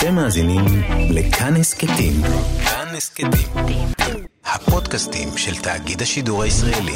[0.00, 0.64] אתם מאזינים
[1.10, 2.12] לכאן הסכתים.
[2.64, 3.88] כאן הסכתים.
[4.44, 6.94] הפודקאסטים של תאגיד השידור הישראלי.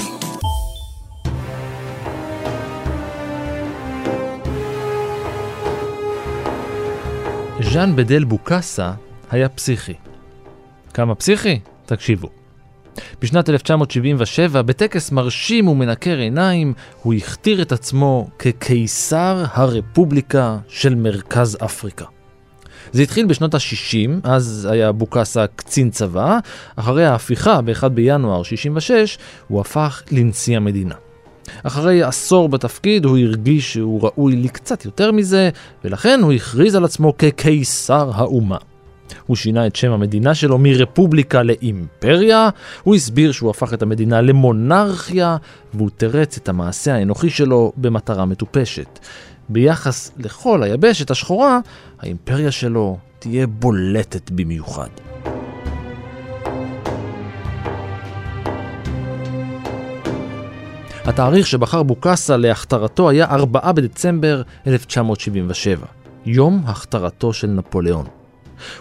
[7.61, 8.93] ז'אן בדל בוקאסה
[9.31, 9.95] היה פסיכי.
[10.95, 11.61] כמה פסיכי?
[11.87, 12.29] תקשיבו.
[13.23, 22.14] בשנת 1977, בטקס מרשים ומנקר עיניים, הוא הכתיר את עצמו כקיסר הרפובליקה של מרכז אפריקה.
[22.95, 26.39] זה התחיל בשנות ה-60, אז היה בוקאסה קצין צבא,
[26.77, 30.95] אחרי ההפיכה ב-1 בינואר 66, הוא הפך לנשיא המדינה.
[31.63, 35.51] אחרי עשור בתפקיד הוא הרגיש שהוא ראוי לקצת יותר מזה,
[35.85, 38.59] ולכן הוא הכריז על עצמו כקיסר האומה.
[39.27, 42.49] הוא שינה את שם המדינה שלו מרפובליקה לאימפריה,
[42.83, 45.37] הוא הסביר שהוא הפך את המדינה למונרכיה,
[45.75, 48.99] והוא תרץ את המעשה האנוכי שלו במטרה מטופשת.
[49.49, 51.59] ביחס לכל היבשת השחורה,
[52.01, 54.89] האימפריה שלו תהיה בולטת במיוחד.
[61.05, 65.87] התאריך שבחר בוקאסה להכתרתו היה 4 בדצמבר 1977,
[66.27, 68.07] יום הכתרתו של נפוליאון.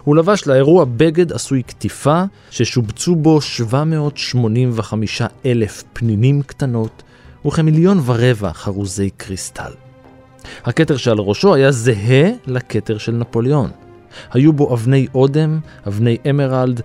[0.03, 7.03] הוא לבש לאירוע בגד עשוי קטיפה, ששובצו בו 785 אלף פנינים קטנות
[7.45, 9.82] וכמיליון ורבע חרוזי קריסטל.
[10.65, 13.69] הכתר שעל ראשו היה זהה לכתר של נפוליאון.
[14.31, 16.81] היו בו אבני אודם, אבני אמרלד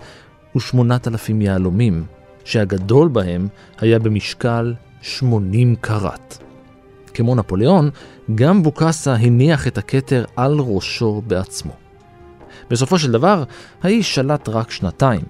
[0.55, 2.03] ושמונת אלפים יהלומים,
[2.45, 3.47] שהגדול בהם
[3.79, 6.37] היה במשקל 80 קראט.
[7.13, 7.89] כמו נפוליאון,
[8.35, 11.71] גם בוקאסה הניח את הכתר על ראשו בעצמו.
[12.69, 13.43] בסופו של דבר,
[13.83, 15.21] האיש שלט רק שנתיים.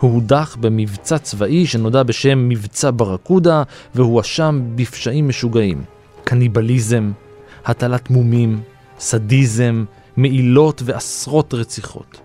[0.00, 3.62] הוא הודח במבצע צבאי שנודע בשם מבצע ברקודה,
[3.94, 5.84] והואשם בפשעים משוגעים.
[6.24, 7.12] קניבליזם,
[7.66, 8.60] הטלת מומים,
[8.98, 9.84] סדיזם,
[10.16, 12.20] מעילות ועשרות רציחות.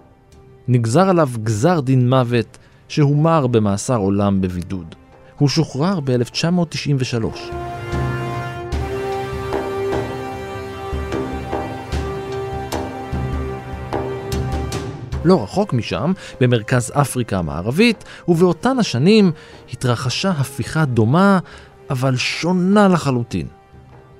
[0.67, 4.95] נגזר עליו גזר דין מוות שהומר במאסר עולם בבידוד.
[5.38, 7.25] הוא שוחרר ב-1993.
[15.25, 19.31] לא רחוק משם, במרכז אפריקה המערבית, ובאותן השנים
[19.74, 21.40] התרחשה הפיכה דומה,
[21.90, 23.61] אבל שונה לחלוטין.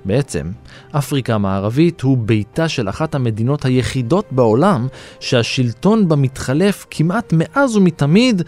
[0.04, 0.50] בעצם,
[0.90, 4.88] אפריקה המערבית הוא ביתה של אחת המדינות היחידות בעולם
[5.20, 8.42] שהשלטון בה מתחלף כמעט מאז ומתמיד,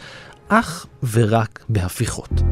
[0.49, 2.43] אך ורק בהפיכות.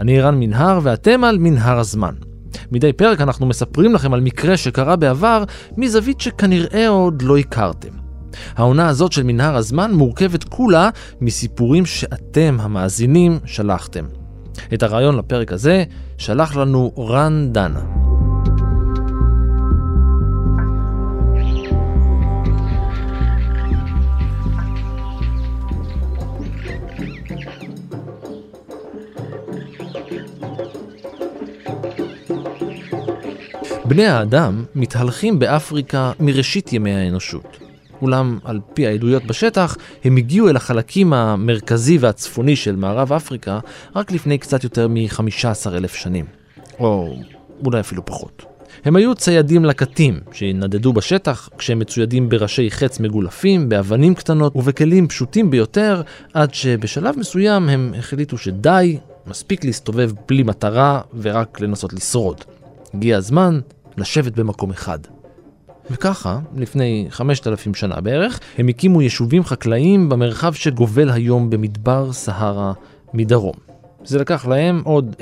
[0.00, 2.14] אני ערן מנהר ואתם על מנהר הזמן.
[2.72, 5.44] מדי פרק אנחנו מספרים לכם על מקרה שקרה בעבר
[5.76, 8.04] מזווית שכנראה עוד לא הכרתם.
[8.56, 14.04] העונה הזאת של מנהר הזמן מורכבת כולה מסיפורים שאתם, המאזינים, שלחתם.
[14.74, 15.84] את הרעיון לפרק הזה
[16.18, 18.03] שלח לנו רן דנה.
[33.86, 37.58] בני האדם מתהלכים באפריקה מראשית ימי האנושות.
[38.02, 43.58] אולם על פי העדויות בשטח, הם הגיעו אל החלקים המרכזי והצפוני של מערב אפריקה
[43.96, 46.24] רק לפני קצת יותר מ-15 אלף שנים.
[46.78, 47.16] או
[47.64, 48.42] אולי אפילו פחות.
[48.84, 55.50] הם היו ציידים לקטים שנדדו בשטח כשהם מצוידים בראשי חץ מגולפים, באבנים קטנות ובכלים פשוטים
[55.50, 56.02] ביותר,
[56.34, 62.40] עד שבשלב מסוים הם החליטו שדי, מספיק להסתובב בלי מטרה ורק לנסות לשרוד.
[62.94, 63.60] הגיע הזמן
[63.96, 64.98] לשבת במקום אחד.
[65.90, 72.72] וככה, לפני 5,000 שנה בערך, הם הקימו יישובים חקלאיים במרחב שגובל היום במדבר סהרה
[73.14, 73.54] מדרום.
[74.04, 75.16] זה לקח להם עוד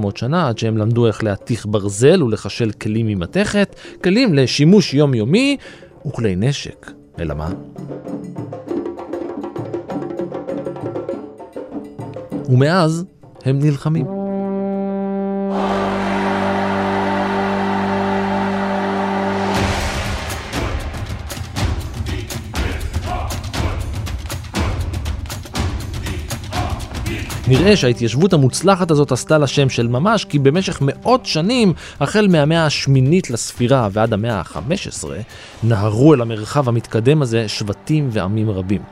[0.00, 5.56] 1,000-1,500 שנה עד שהם למדו איך להתיך ברזל ולחשל כלים ממתכת, כלים לשימוש יומיומי
[6.06, 6.90] וכלי נשק.
[7.18, 7.50] אלא מה?
[12.48, 13.04] ומאז
[13.44, 14.25] הם נלחמים.
[27.48, 32.66] נראה שההתיישבות המוצלחת הזאת עשתה לה שם של ממש, כי במשך מאות שנים, החל מהמאה
[32.66, 35.04] השמינית לספירה ועד המאה ה-15,
[35.62, 38.82] נהרו אל המרחב המתקדם הזה שבטים ועמים רבים.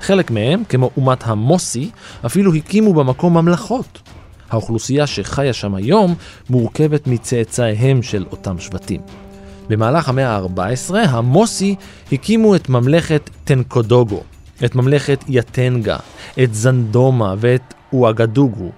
[0.00, 1.90] חלק מהם, כמו אומת המוסי,
[2.26, 3.98] אפילו הקימו במקום ממלכות.
[4.50, 6.14] האוכלוסייה שחיה שם היום
[6.50, 9.00] מורכבת מצאצאיהם של אותם שבטים.
[9.68, 11.74] במהלך המאה ה-14 המוסי
[12.12, 14.22] הקימו את ממלכת טנקודוגו,
[14.64, 15.96] את ממלכת יטנגה,
[16.42, 18.70] את זנדומה ואת אואגדוגו.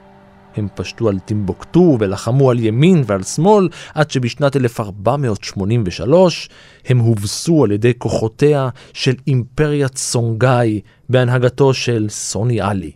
[0.56, 6.49] הם פשטו על טימבוקטו ולחמו על ימין ועל שמאל עד שבשנת 1483
[6.87, 12.91] הם הובסו על ידי כוחותיה של אימפריית סונגאי בהנהגתו של סוני עלי.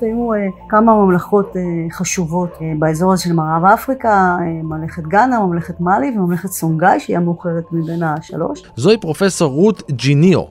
[0.00, 0.38] באמת היו אה,
[0.68, 1.62] כמה ממלכות אה,
[1.92, 7.64] חשובות אה, באזור הזה של מערב אפריקה, ממלכת גאנה, ממלכת מאלי וממלכת סונגאי שהיא המאוחרת
[7.72, 8.62] מבין השלוש.
[8.76, 10.42] זוהי פרופסור רות ג'יניו,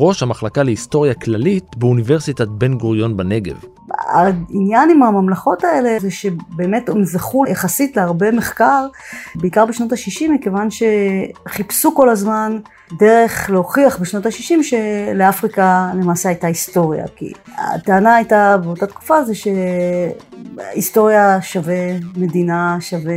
[0.00, 3.54] ראש המחלקה להיסטוריה כללית באוניברסיטת בן גוריון בנגב.
[3.90, 8.86] העניין עם הממלכות האלה זה שבאמת הם זכו יחסית להרבה מחקר,
[9.34, 12.58] בעיקר בשנות ה-60, מכיוון שחיפשו כל הזמן
[12.98, 17.04] דרך להוכיח בשנות ה-60 שלאפריקה למעשה הייתה היסטוריה.
[17.16, 23.14] כי הטענה הייתה באותה תקופה זה שהיסטוריה שווה מדינה, שווה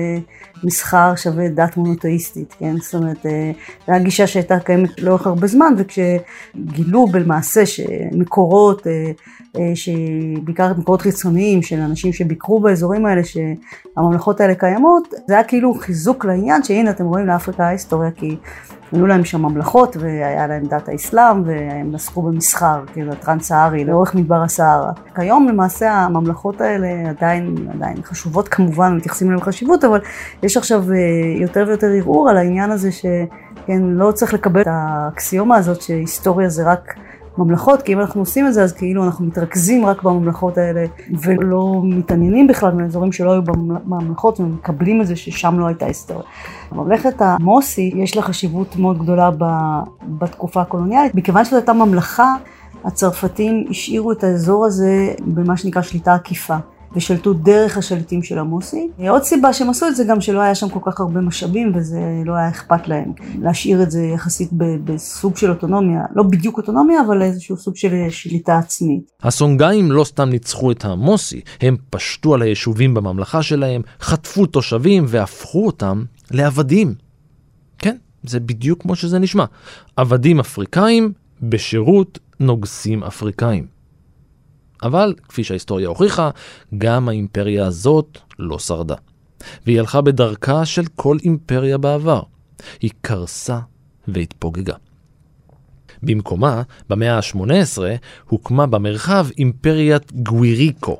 [0.63, 2.77] מסחר, שווה דת מונותאיסטית, כן?
[2.77, 3.51] זאת אומרת, אה,
[3.87, 9.11] זו הייתה גישה שהייתה קיימת לאורך הרבה זמן, וכשגילו במעשה שמקורות, אה,
[9.75, 16.25] שבעיקר מקורות חיצוניים של אנשים שביקרו באזורים האלה, שהממלכות האלה קיימות, זה היה כאילו חיזוק
[16.25, 18.37] לעניין שהנה אתם רואים לאפריקה ההיסטוריה, כי
[18.91, 24.41] היו להם שם ממלכות והיה להם דת האסלאם והם עסקו במסחר, כאילו הטרנס-סהרי לאורך מדבר
[24.41, 24.91] הסהרה.
[25.15, 29.99] כיום למעשה הממלכות האלה עדיין, עדיין חשובות כמובן, מתייחסים אליהן חשיבות, אבל
[30.43, 30.97] יש עכשיו אה,
[31.41, 36.71] יותר ויותר ערעור על העניין הזה שכן, לא צריך לקבל את האקסיומה הזאת שהיסטוריה זה
[36.71, 36.93] רק
[37.37, 40.85] ממלכות, כי אם אנחנו עושים את זה אז כאילו אנחנו מתרכזים רק בממלכות האלה
[41.21, 46.23] ולא מתעניינים בכלל באזורים שלא היו בממלכות ומקבלים את זה ששם לא הייתה היסטוריה.
[46.71, 49.29] ממלכת המוסי יש לה חשיבות מאוד גדולה
[50.07, 52.33] בתקופה הקולוניאלית, מכיוון שזו הייתה ממלכה,
[52.85, 56.55] הצרפתים השאירו את האזור הזה במה שנקרא שליטה עקיפה.
[56.97, 58.89] ושלטו דרך השליטים של המוסי.
[59.09, 61.99] עוד סיבה שהם עשו את זה גם שלא היה שם כל כך הרבה משאבים וזה
[62.25, 63.11] לא היה אכפת להם.
[63.41, 64.49] להשאיר את זה יחסית
[64.83, 69.11] בסוג של אוטונומיה, לא בדיוק אוטונומיה, אבל איזשהו סוג של שליטה עצמית.
[69.23, 75.65] הסונגאים לא סתם ניצחו את המוסי, הם פשטו על היישובים בממלכה שלהם, חטפו תושבים והפכו
[75.65, 76.93] אותם לעבדים.
[77.77, 79.45] כן, זה בדיוק כמו שזה נשמע.
[79.95, 83.76] עבדים אפריקאים בשירות נוגסים אפריקאים.
[84.83, 86.29] אבל, כפי שההיסטוריה הוכיחה,
[86.77, 88.95] גם האימפריה הזאת לא שרדה.
[89.65, 92.21] והיא הלכה בדרכה של כל אימפריה בעבר.
[92.81, 93.59] היא קרסה
[94.07, 94.75] והתפוגגה.
[96.03, 97.81] במקומה, במאה ה-18,
[98.29, 100.97] הוקמה במרחב אימפריית גוויריקו,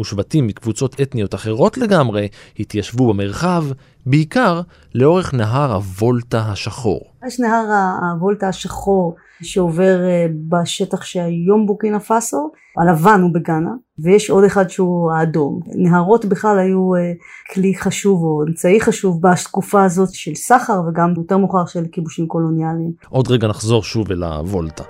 [0.00, 2.28] ושבטים מקבוצות אתניות אחרות לגמרי
[2.58, 3.64] התיישבו במרחב,
[4.06, 4.60] בעיקר
[4.94, 7.00] לאורך נהר הוולטה השחור.
[7.26, 7.64] יש נהר
[8.14, 15.12] הוולטה השחור שעובר אה, בשטח שהיום בוקינה פאסו, הלבן הוא בגאנה, ויש עוד אחד שהוא
[15.12, 15.60] האדום.
[15.74, 17.12] נהרות בכלל היו אה,
[17.54, 22.92] כלי חשוב או אמצעי חשוב בתקופה הזאת של סחר וגם יותר מאוחר של כיבושים קולוניאליים.
[23.08, 24.84] עוד רגע נחזור שוב אל הוולטה.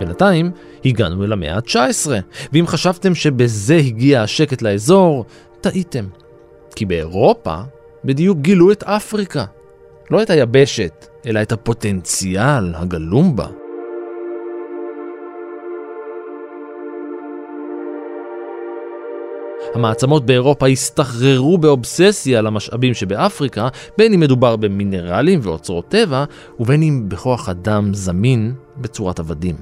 [0.00, 0.50] בינתיים
[0.84, 2.10] הגענו אל המאה ה-19,
[2.52, 5.24] ואם חשבתם שבזה הגיע השקט לאזור,
[5.60, 6.04] טעיתם.
[6.76, 7.56] כי באירופה
[8.04, 9.44] בדיוק גילו את אפריקה.
[10.10, 13.46] לא את היבשת, אלא את הפוטנציאל הגלום בה.
[19.74, 26.24] המעצמות באירופה הסתחררו באובססיה למשאבים שבאפריקה, בין אם מדובר במינרלים ואוצרות טבע,
[26.60, 29.56] ובין אם בכוח אדם זמין בצורת עבדים.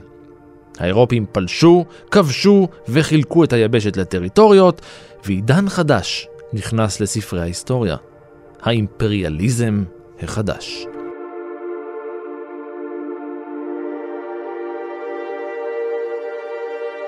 [0.78, 4.80] האירופים פלשו, כבשו וחילקו את היבשת לטריטוריות,
[5.24, 7.96] ועידן חדש נכנס לספרי ההיסטוריה.
[8.60, 9.84] האימפריאליזם
[10.22, 10.86] החדש.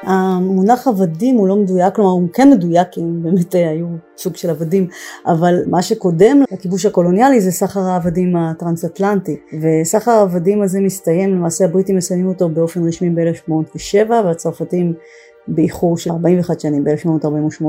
[0.03, 3.87] המונח עבדים הוא לא מדויק, כלומר הוא כן מדויק כי הם באמת היו
[4.17, 4.89] סוג של עבדים,
[5.27, 11.97] אבל מה שקודם לכיבוש הקולוניאלי זה סחר העבדים הטרנס-אטלנטי, וסחר העבדים הזה מסתיים, למעשה הבריטים
[11.97, 14.95] מסיימים אותו באופן רשמי ב-1807 והצרפתים
[15.49, 17.65] באיחור של 41 שנים ב-1848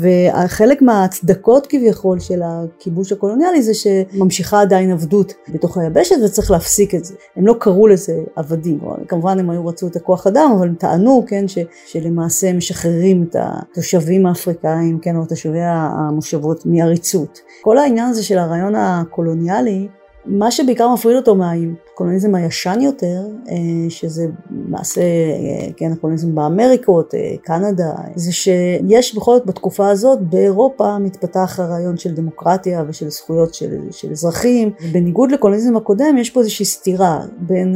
[0.00, 7.04] וחלק מההצדקות כביכול של הכיבוש הקולוניאלי זה שממשיכה עדיין עבדות בתוך היבשת וצריך להפסיק את
[7.04, 7.14] זה.
[7.36, 11.24] הם לא קראו לזה עבדים, כמובן הם היו רצו את הכוח אדם אבל הם טענו
[11.26, 17.40] כן ש, שלמעשה משחררים את התושבים האפריקאים כן או תושבי המושבות מעריצות.
[17.62, 19.88] כל העניין הזה של הרעיון הקולוניאלי
[20.26, 23.54] מה שבעיקר מפריד אותו מהקולוניזם הישן יותר, אה,
[23.88, 25.00] שזה למעשה,
[25.76, 32.84] כן, הקולוניזם באמריקות, קנדה, זה שיש בכל זאת בתקופה הזאת באירופה מתפתח הרעיון של דמוקרטיה
[32.88, 34.70] ושל זכויות של, של אזרחים.
[34.92, 37.74] בניגוד לקולוניזם הקודם, יש פה איזושהי סתירה בין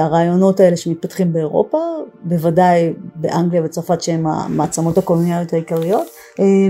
[0.00, 1.78] הרעיונות האלה שמתפתחים באירופה,
[2.22, 6.06] בוודאי באנגליה וצרפת שהן המעצמות הקולוניאליות העיקריות,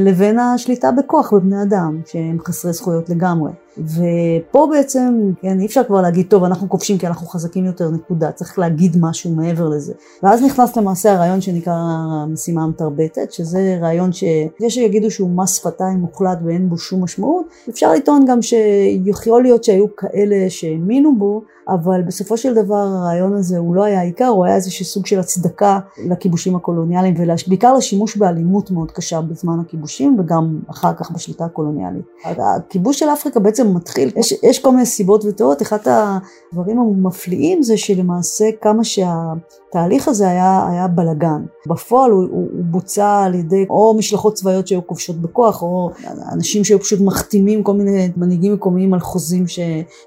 [0.00, 3.50] לבין השליטה בכוח בבני אדם, שהם חסרי זכויות לגמרי.
[3.78, 8.32] ופה בעצם, כן, אי אפשר כבר להגיד, טוב, אנחנו כובשים כי אנחנו חזקים יותר, נקודה,
[8.32, 9.92] צריך להגיד משהו מעבר לזה.
[10.22, 16.38] ואז נכנס למעשה הרעיון שנקרא המשימה המתרבטת, שזה רעיון שיש שיגידו שהוא מס שפתיים מוחלט
[16.44, 22.36] ואין בו שום משמעות, אפשר לטעון גם שיכול להיות שהיו כאלה שהאמינו בו, אבל בסופו
[22.36, 25.78] של דבר הרעיון הזה הוא לא היה העיקר, הוא היה איזשהו סוג של הצדקה
[26.10, 27.14] לכיבושים הקולוניאליים,
[27.46, 32.04] ובעיקר לשימוש באלימות מאוד קשה בזמן הכיבושים, וגם אחר כך בשליטה הקולוניאלית.
[32.24, 37.76] הכיבוש של אפריקה בעצם מתחיל, יש, יש כל מיני סיבות ותיאוריות, אחד הדברים המפליאים זה
[37.76, 41.44] שלמעשה כמה שהתהליך הזה היה, היה בלגן.
[41.66, 45.90] בפועל הוא, הוא, הוא בוצע על ידי או משלחות צבאיות שהיו כובשות בכוח, או
[46.32, 49.62] אנשים שהיו פשוט מחתימים כל מיני מנהיגים מקומיים על חוזים שלא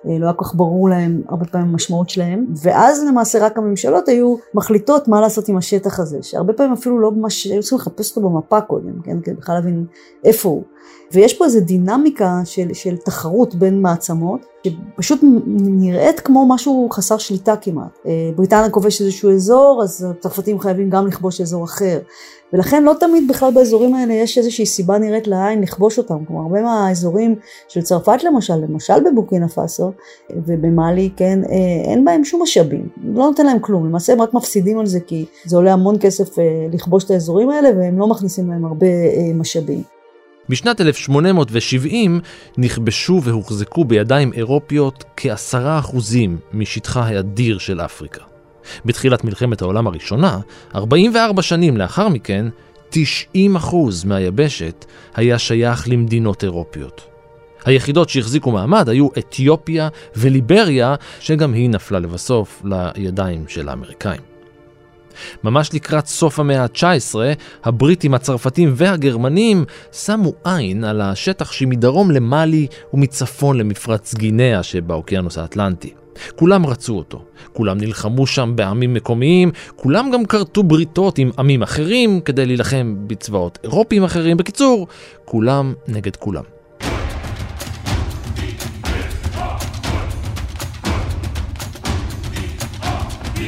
[0.06, 5.08] היה כל כך ברור להם הרבה פעמים המשמעות שלהם, ואז למעשה רק הממשלות היו מחליטות
[5.08, 8.62] מה לעשות עם השטח הזה, שהרבה פעמים אפילו לא ממש, היו צריכים לחפש אותו במפה
[8.62, 9.86] קודם, כן, כדי בכלל להבין
[10.24, 10.64] איפה הוא.
[11.12, 15.20] ויש פה איזו דינמיקה של, של תחרות בין מעצמות, שפשוט
[15.58, 17.98] נראית כמו משהו חסר שליטה כמעט.
[18.06, 22.00] אה, בריטניה כובש איזשהו אזור, אז הצרפתים חייבים גם לכבוש אזור אחר.
[22.54, 26.26] ולכן לא תמיד בכלל באזורים האלה יש איזושהי סיבה נראית לעין לכבוש אותם.
[26.26, 27.36] כלומר, הרבה מהאזורים
[27.68, 29.92] של צרפת למשל, למשל בבוקינה פאסו
[30.46, 32.90] ובמאלי, כן, אה, אין בהם שום משאבים.
[33.04, 33.86] לא נותן להם כלום.
[33.86, 37.50] למעשה הם רק מפסידים על זה כי זה עולה המון כסף אה, לכבוש את האזורים
[37.50, 38.88] האלה והם לא מכניסים להם הרבה
[39.34, 39.97] משאבים.
[40.50, 42.20] בשנת 1870
[42.58, 48.24] נכבשו והוחזקו בידיים אירופיות כעשרה אחוזים משטחה האדיר של אפריקה.
[48.86, 50.40] בתחילת מלחמת העולם הראשונה,
[50.76, 52.46] 44 שנים לאחר מכן,
[52.92, 52.96] 90%
[54.06, 54.86] מהיבשת
[55.16, 57.02] היה שייך למדינות אירופיות.
[57.66, 62.64] היחידות שהחזיקו מעמד היו אתיופיה וליבריה, שגם היא נפלה לבסוף
[62.96, 64.37] לידיים של האמריקאים.
[65.44, 67.16] ממש לקראת סוף המאה ה-19,
[67.64, 75.94] הבריטים, הצרפתים והגרמנים שמו עין על השטח שמדרום למאלי ומצפון למפרץ גינאה שבאוקיינוס האטלנטי.
[76.36, 82.20] כולם רצו אותו, כולם נלחמו שם בעמים מקומיים, כולם גם כרתו בריתות עם עמים אחרים
[82.22, 84.38] כדי להילחם בצבאות אירופיים אחרים.
[84.38, 84.88] בקיצור,
[85.26, 86.57] כולם נגד כולם.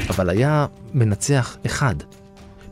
[0.10, 1.96] אבל היה מנצח אחד.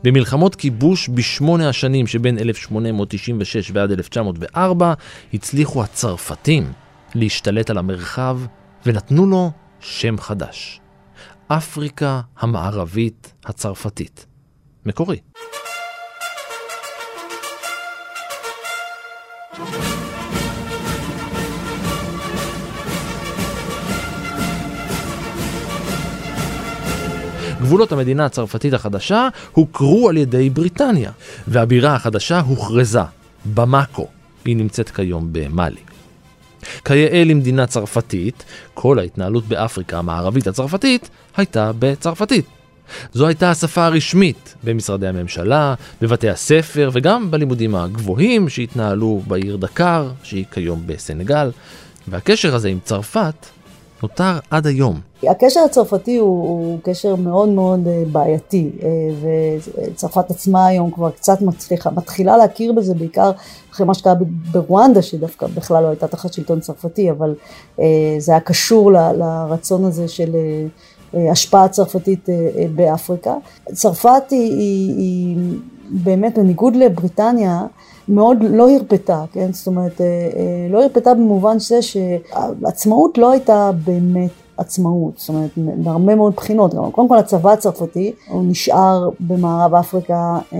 [0.04, 4.94] במלחמות כיבוש בשמונה השנים שבין 1896 ועד 1904
[5.34, 6.72] הצליחו הצרפתים
[7.14, 8.40] להשתלט על המרחב
[8.86, 10.80] ונתנו לו שם חדש.
[11.48, 14.26] אפריקה המערבית הצרפתית.
[14.86, 15.18] מקורי.
[27.68, 31.10] גבולות המדינה הצרפתית החדשה הוכרו על ידי בריטניה,
[31.48, 33.00] והבירה החדשה הוכרזה,
[33.54, 34.06] במאקו.
[34.44, 35.80] היא נמצאת כיום במאלי.
[36.84, 38.44] כיאה למדינה צרפתית,
[38.74, 42.44] כל ההתנהלות באפריקה המערבית הצרפתית הייתה בצרפתית.
[43.12, 50.44] זו הייתה השפה הרשמית במשרדי הממשלה, בבתי הספר וגם בלימודים הגבוהים שהתנהלו בעיר דקר, שהיא
[50.50, 51.50] כיום בסנגל,
[52.08, 53.46] והקשר הזה עם צרפת
[54.02, 55.00] נותר עד היום.
[55.22, 58.88] הקשר הצרפתי הוא, הוא קשר מאוד מאוד אה, בעייתי, אה,
[59.90, 63.30] וצרפת עצמה היום כבר קצת מצליחה, מתחילה להכיר בזה בעיקר
[63.70, 64.14] אחרי מה שקרה
[64.52, 67.34] ברואנדה, שדווקא בכלל לא הייתה תחת שלטון צרפתי, אבל
[67.80, 67.84] אה,
[68.18, 70.36] זה היה קשור ל, לרצון הזה של
[71.32, 72.28] השפעה צרפתית
[72.74, 73.34] באפריקה.
[73.72, 75.47] צרפת היא, היא, היא
[76.08, 77.60] באמת, בניגוד לבריטניה,
[78.08, 79.52] מאוד לא הרפתה, כן?
[79.52, 80.00] זאת אומרת,
[80.70, 86.74] לא הרפתה במובן זה שעצמאות לא הייתה באמת עצמאות, זאת אומרת, בהרבה מאוד בחינות.
[86.92, 90.58] קודם כל הצבא הצרפתי, הוא נשאר במערב אפריקה אה,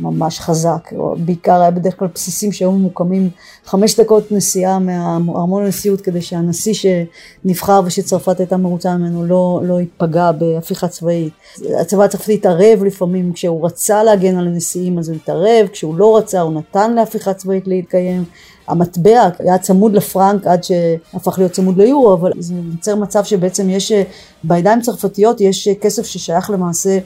[0.00, 0.92] ממש חזק,
[1.24, 3.30] בעיקר היה בדרך כלל בסיסים שהיו ממוקמים
[3.64, 10.32] חמש דקות נסיעה מהארמון הנשיאות כדי שהנשיא שנבחר ושצרפת הייתה מרוצה ממנו לא, לא ייפגע
[10.32, 11.32] בהפיכה צבאית.
[11.80, 16.40] הצבא הצרפתי התערב לפעמים, כשהוא רצה להגן על הנשיאים אז הוא התערב, כשהוא לא רצה
[16.40, 18.24] הוא נתן להפיכה צבאית להתקיים.
[18.70, 23.92] המטבע היה צמוד לפרנק עד שהפך להיות צמוד ליורו, אבל זה יוצר מצב שבעצם יש,
[24.44, 26.98] בידיים צרפתיות יש כסף ששייך למעשה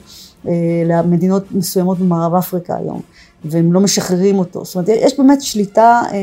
[0.47, 0.53] אה,
[0.85, 3.01] למדינות מסוימות במערב אפריקה היום.
[3.45, 4.65] והם לא משחררים אותו.
[4.65, 6.19] זאת אומרת, יש באמת שליטה אה, אה,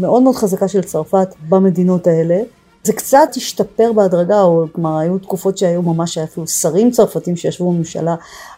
[0.00, 2.40] מאוד מאוד חזקה של צרפת במדינות האלה.
[2.82, 8.14] זה קצת השתפר בהדרגה, או כלומר היו תקופות שהיו ממש אפילו שרים צרפתים שישבו בממשלה,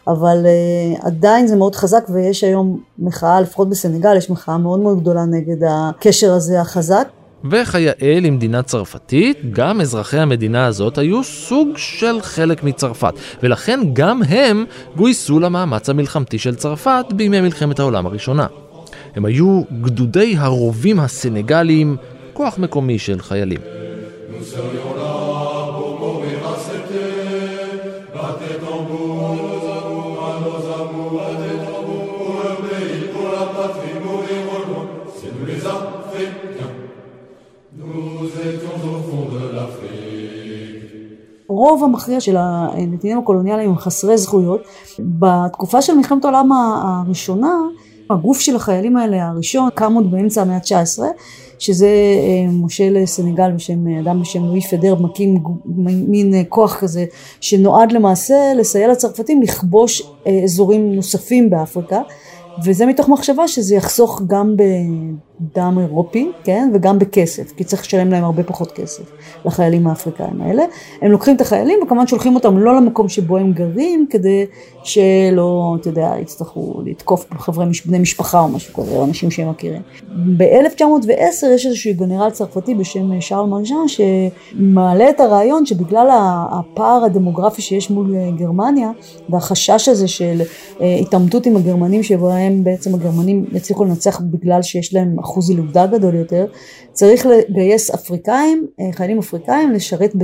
[0.07, 4.99] אבל uh, עדיין זה מאוד חזק ויש היום מחאה, לפחות בסנגל, יש מחאה מאוד מאוד
[4.99, 7.07] גדולה נגד הקשר הזה החזק.
[7.51, 13.13] וכיאה למדינה צרפתית, גם אזרחי המדינה הזאת היו סוג של חלק מצרפת,
[13.43, 14.65] ולכן גם הם
[14.95, 18.47] גויסו למאמץ המלחמתי של צרפת בימי מלחמת העולם הראשונה.
[19.15, 21.97] הם היו גדודי הרובים הסנגליים,
[22.33, 23.82] כוח מקומי של חיילים.
[41.49, 44.61] הרוב המכריע של הנתינים הקולוניאליים הם חסרי זכויות.
[44.99, 47.53] בתקופה של מלחמת העולם הראשונה,
[48.09, 50.99] הגוף של החיילים האלה הראשון קם עוד באמצע המאה ה-19,
[51.59, 55.43] שזה אה, מושל סנגל בשם, אדם בשם לואי פדר, מקים
[55.85, 57.05] מין אה, כוח כזה
[57.41, 62.01] שנועד למעשה לסייע לצרפתים לכבוש אה, אזורים נוספים באפריקה.
[62.65, 64.55] וזה מתוך מחשבה שזה יחסוך גם
[65.41, 69.03] דם אירופי, כן, וגם בכסף, כי צריך לשלם להם הרבה פחות כסף
[69.45, 70.63] לחיילים האפריקאים האלה.
[71.01, 74.45] הם לוקחים את החיילים וכמובן שולחים אותם לא למקום שבו הם גרים, כדי
[74.83, 79.81] שלא, אתה יודע, יצטרכו לתקוף חברי בני משפחה או משהו כזה, או אנשים שהם מכירים.
[80.37, 86.07] ב-1910 יש איזשהו גנרל צרפתי בשם שרל מרג'אן, שמעלה את הרעיון שבגלל
[86.51, 88.91] הפער הדמוגרפי שיש מול גרמניה,
[89.29, 90.41] והחשש הזה של
[90.81, 96.15] אה, התעמתות עם הגרמנים, שבהם בעצם הגרמנים יצליחו לנצח בגלל שיש להם אחוז ילודה גדול
[96.15, 96.45] יותר,
[96.91, 100.15] צריך לגייס אפריקאים, אה, חיילים אפריקאים, לשרת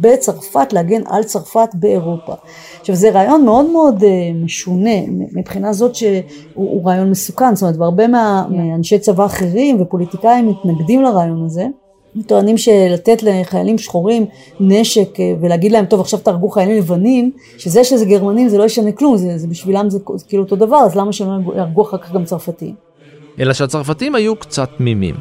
[0.00, 2.32] בצרפת, להגן על צרפת באירופה.
[2.80, 8.06] עכשיו זה רעיון מאוד מאוד אה, משונה, מבחינה זאת שהוא רעיון מסוכן, זאת אומרת, והרבה
[8.06, 11.66] מה, מאנשי צבא אחרים ופוליטיקאים מתנגדים לרעיון הזה.
[12.22, 14.26] טוענים שלתת לחיילים שחורים
[14.60, 18.92] נשק אה, ולהגיד להם טוב עכשיו תהרגו חיילים לבנים שזה שזה גרמנים זה לא ישנה
[18.92, 22.24] כלום זה, זה בשבילם זה, כאילו אותו דבר אז למה שהם יהרגו אחר כך גם
[22.24, 22.74] צרפתים
[23.40, 25.14] אלא שהצרפתים היו קצת תמימים.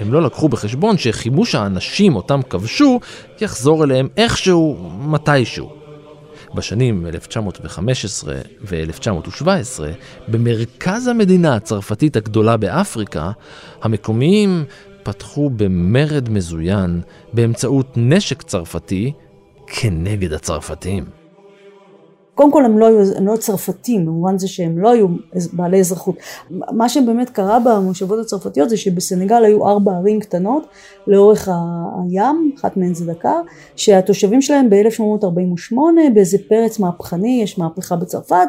[0.00, 3.00] הם לא לקחו בחשבון שחימוש האנשים אותם כבשו
[3.40, 5.72] יחזור אליהם איכשהו, מתישהו.
[6.54, 9.46] בשנים 1915 ו-1917,
[10.28, 13.30] במרכז המדינה הצרפתית הגדולה באפריקה,
[13.82, 14.64] המקומיים
[15.02, 17.00] פתחו במרד מזוין
[17.32, 19.12] באמצעות נשק צרפתי
[19.66, 21.17] כנגד הצרפתים.
[22.38, 25.06] קודם כל הם לא היו, הם לא צרפתים, במובן זה שהם לא היו
[25.52, 26.14] בעלי אזרחות.
[26.50, 30.66] מה שבאמת קרה במושבות הצרפתיות זה שבסנגל היו ארבע ערים קטנות
[31.06, 33.40] לאורך הים, אחת מהן זה דקר,
[33.76, 35.74] שהתושבים שלהם ב-1848
[36.14, 38.46] באיזה פרץ מהפכני, יש מהפכה בצרפת,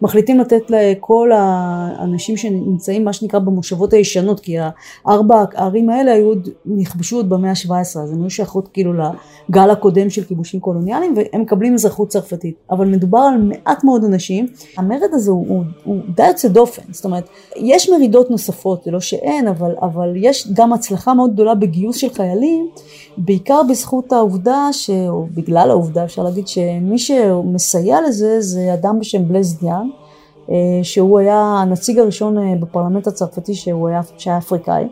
[0.00, 4.56] ומחליטים לתת לכל האנשים שנמצאים מה שנקרא במושבות הישנות, כי
[5.04, 6.32] הארבע הערים האלה היו,
[6.66, 11.40] נכבשו עוד במאה ה-17, אז הם היו שייכות כאילו לגל הקודם של כיבושים קולוניאליים, והם
[11.40, 12.54] מקבלים אזרחות צרפתית.
[12.70, 14.46] אבל מדובר על מעט מאוד אנשים.
[14.76, 19.00] המרד הזה הוא, הוא, הוא די יוצא דופן, זאת אומרת, יש מרידות נוספות, זה לא
[19.00, 22.68] שאין, אבל, אבל יש גם הצלחה מאוד גדולה בגיוס של חיילים,
[23.16, 29.28] בעיקר בזכות העובדה, ש, או בגלל העובדה אפשר להגיד, שמי שמסייע לזה זה אדם בשם
[29.28, 29.88] בלז דיאן.
[30.50, 34.84] אה, שהוא היה הנציג הראשון אה, בפרלמנט הצרפתי שהוא היה, שהיה אפריקאי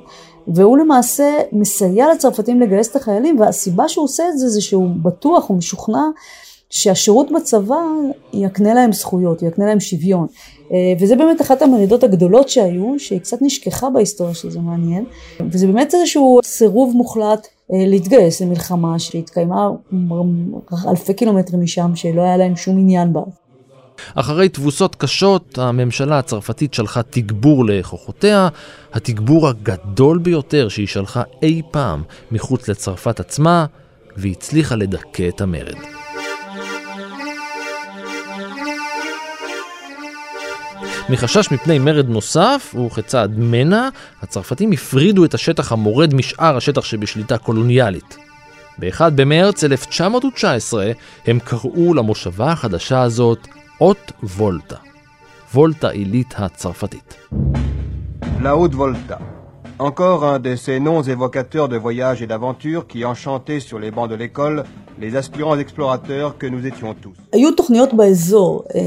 [0.49, 5.49] והוא למעשה מסייע לצרפתים לגייס את החיילים והסיבה שהוא עושה את זה זה שהוא בטוח,
[5.49, 6.05] הוא משוכנע
[6.71, 7.77] שהשירות בצבא
[8.33, 10.27] יקנה להם זכויות, יקנה להם שוויון.
[10.73, 15.05] אה, וזה באמת אחת המרידות הגדולות שהיו, שהיא קצת נשכחה בהיסטוריה שזה מעניין,
[15.51, 19.69] וזה באמת איזשהו סירוב מוחלט אה, להתגייס למלחמה שהתקיימה
[20.89, 23.21] אלפי קילומטרים משם, שלא היה להם שום עניין בה.
[24.15, 28.49] אחרי תבוסות קשות, הממשלה הצרפתית שלחה תגבור לכוחותיה,
[28.93, 32.03] התגבור הגדול ביותר שהיא שלחה אי פעם
[32.33, 33.67] מחוץ לצרפת עצמה,
[34.17, 36.00] והצליחה לדכא את המרד.
[41.11, 43.89] מחשש מפני מרד נוסף, וכצעד מנע,
[44.23, 48.17] הצרפתים הפרידו את השטח המורד משאר השטח שבשליטה קולוניאלית.
[48.79, 50.93] ב-1 במרץ 1919
[51.27, 53.49] הם קראו למושבה החדשה הזאת
[53.81, 54.77] אות וולטה.
[55.55, 57.15] וולטה עילית הצרפתית.
[58.43, 59.19] La Haute Volta.
[59.79, 64.11] Encore un de ces noms évocateurs de voyages et d'aventures qui enchantaient sur les bancs
[64.11, 64.65] de l'école
[65.01, 67.17] les aspirants explorateurs que nous étions tous.
[67.33, 68.81] היו תוכניות באזור, אה,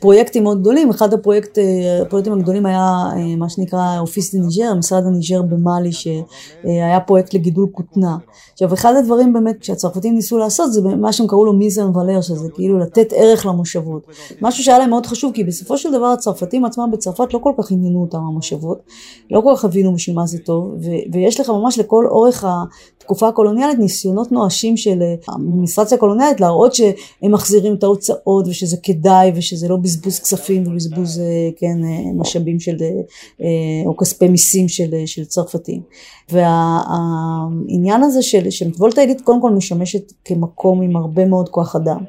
[0.00, 4.74] פרויקטים מאוד גדולים, אחד הפרויקט, אה, הפרויקטים הגדולים היה אה, מה שנקרא Office du Niger,
[4.74, 8.16] משרד הניג'ר במאלי, שהיה פרויקט לגידול כותנה.
[8.52, 12.20] עכשיו אחד הדברים באמת שהצרפתים ניסו לעשות זה מה שהם קראו לו mise en valeur,
[12.20, 14.06] שזה כאילו לתת ערך למושבות.
[14.42, 17.70] משהו שהיה להם מאוד חשוב, כי בסופו של דבר הצרפתים עצמם בצרפת לא כל כך
[17.70, 18.78] עניינו אותם המושבות,
[19.30, 20.74] לא כל כך הבינו בשביל מה זה טוב,
[21.12, 25.02] ויש לך ממש לכל אורך התקופה הקולוניאלית ניסיונות נואשים של
[25.46, 31.20] האדמיניסטרציה הקולוניאלית להראות שהם מחזירים את ההוצאות ושזה כדאי ושזה לא בזבוז כספים ובזבוז
[31.56, 31.78] כן,
[32.14, 32.76] משאבים של,
[33.86, 35.82] או כספי מיסים של, של צרפתים.
[36.32, 42.04] והעניין הזה של, של וולטה עילית קודם כל משמשת כמקום עם הרבה מאוד כוח אדם.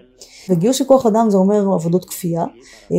[0.49, 2.45] וגיוס של כוח אדם זה אומר עבודות כפייה.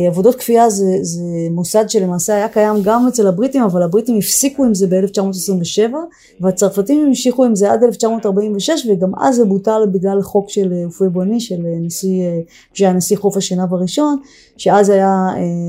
[0.07, 4.73] עבודות כפייה זה, זה מוסד שלמעשה היה קיים גם אצל הבריטים, אבל הבריטים הפסיקו עם
[4.73, 5.93] זה ב-1927,
[6.41, 11.39] והצרפתים המשיכו עם זה עד 1946, וגם אז זה בוטל בגלל חוק של אופוי בוני,
[11.39, 12.23] של נשיא,
[12.73, 14.17] שהיה נשיא חוף השנהב הראשון,
[14.59, 15.27] שאז היה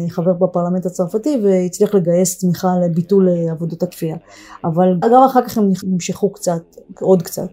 [0.09, 4.17] חבר בפרלמנט הצרפתי, והצליח לגייס תמיכה לביטול עבודות הכפייה.
[4.65, 6.63] אבל גם אחר כך הם נמשכו קצת,
[7.01, 7.49] עוד קצת.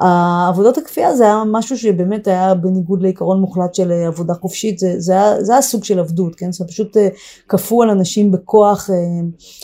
[0.00, 5.12] העבודות הכפייה זה היה משהו שבאמת היה בניגוד לעיקרון מוחלט של עבודה חופשית, זה, זה,
[5.12, 6.96] היה, זה היה סוג של עבדות, כן, זאת פשוט
[7.48, 8.90] כפו על אנשים בכוח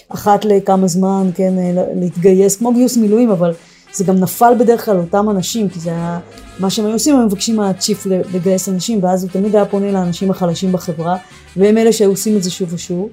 [0.09, 1.55] אחת לכמה זמן, כן,
[1.95, 3.53] להתגייס, כמו גיוס מילואים, אבל
[3.95, 6.19] זה גם נפל בדרך כלל אותם אנשים, כי זה היה,
[6.59, 10.31] מה שהם היו עושים, הם מבקשים מהצ'יפ לגייס אנשים, ואז הוא תמיד היה פונה לאנשים
[10.31, 11.17] החלשים בחברה,
[11.57, 13.09] והם אלה שהיו עושים את זה שוב ושוב.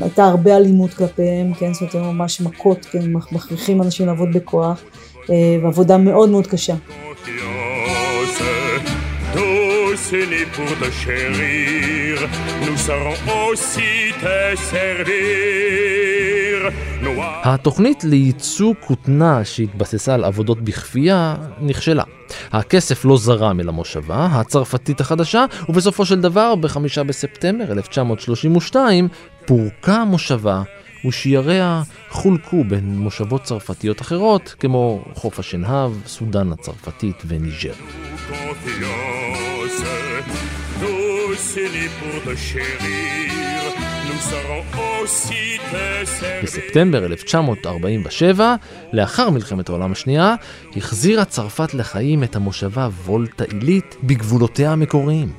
[0.00, 4.82] הייתה הרבה אלימות כלפיהם, כן, זאת אומרת, ממש מכות, כן, מכריחים אנשים לעבוד בכוח.
[5.62, 6.74] ועבודה מאוד מאוד קשה.
[17.44, 22.04] התוכנית לייצוא כותנה שהתבססה על עבודות בכפייה נכשלה.
[22.52, 29.08] הכסף לא זרם אל המושבה הצרפתית החדשה, ובסופו של דבר, ב-5 בספטמבר 1932,
[29.46, 30.62] פורקה המושבה
[31.06, 37.72] ושייריה חולקו בין מושבות צרפתיות אחרות כמו חוף השנהב, סודאן הצרפתית וניג'ר.
[46.42, 48.54] בספטמבר 1947,
[48.92, 50.34] לאחר מלחמת העולם השנייה,
[50.76, 55.32] החזירה צרפת לחיים את המושבה וולטה עילית בגבולותיה המקוריים.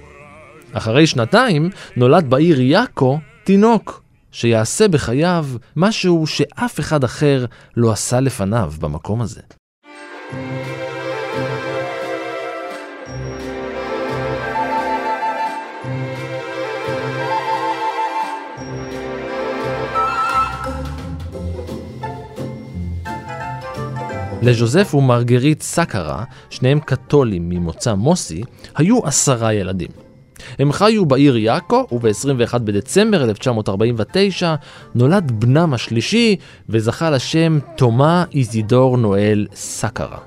[0.74, 7.46] אחרי שנתיים נולד בעיר יאקו תינוק, שיעשה בחייו משהו שאף אחד אחר
[7.78, 9.42] לא עשה לפניו במקום הזה.
[24.42, 28.44] לז'וזף ומרגרית סקרה, שניהם קתולים ממוצא מוסי,
[28.76, 29.90] היו עשרה ילדים.
[30.60, 34.56] הם חיו בעיר יאקו, וב-21 בדצמבר 1949
[34.96, 36.36] נולד בנם השלישי
[36.70, 40.18] וזכה לשם תומה איזידור נואל סקרה.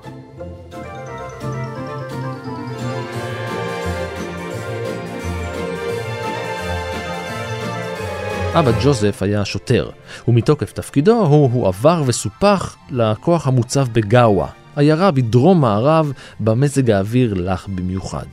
[8.55, 9.91] אבא ג'וזף היה שוטר,
[10.29, 18.27] ומתוקף תפקידו הוא הועבר וסופח לכוח המוצב בגאווה, עיירה בדרום מערב במזג האוויר לח במיוחד.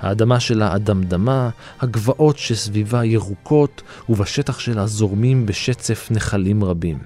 [0.00, 6.98] האדמה שלה אדמדמה, הגבעות שסביבה ירוקות, ובשטח שלה זורמים בשצף נחלים רבים.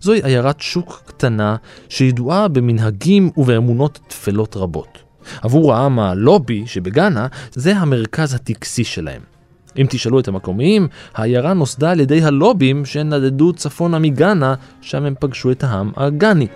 [0.00, 1.56] זוהי עיירת שוק קטנה
[1.88, 4.98] שידועה במנהגים ובאמונות תפלות רבות.
[5.42, 9.35] עבור העם הלובי שבגאנה זה המרכז הטקסי שלהם.
[9.78, 15.50] אם תשאלו את המקומיים, העיירה נוסדה על ידי הלובים שנדדו צפונה מגאנה, שם הם פגשו
[15.50, 16.46] את העם הגאני.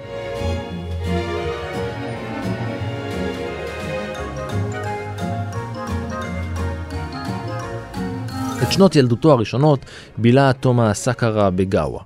[8.63, 9.85] את שנות ילדותו הראשונות
[10.19, 12.01] בילה תומא סקרה בגאווה.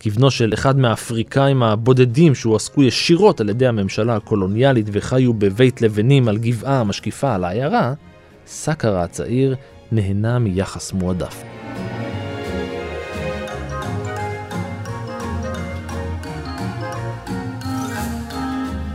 [0.00, 6.38] כבנו של אחד מהאפריקאים הבודדים שהועסקו ישירות על ידי הממשלה הקולוניאלית וחיו בבית לבנים על
[6.38, 7.94] גבעה המשקיפה על העיירה,
[8.46, 9.56] סקרה הצעיר
[9.92, 11.42] נהנה מיחס מועדף.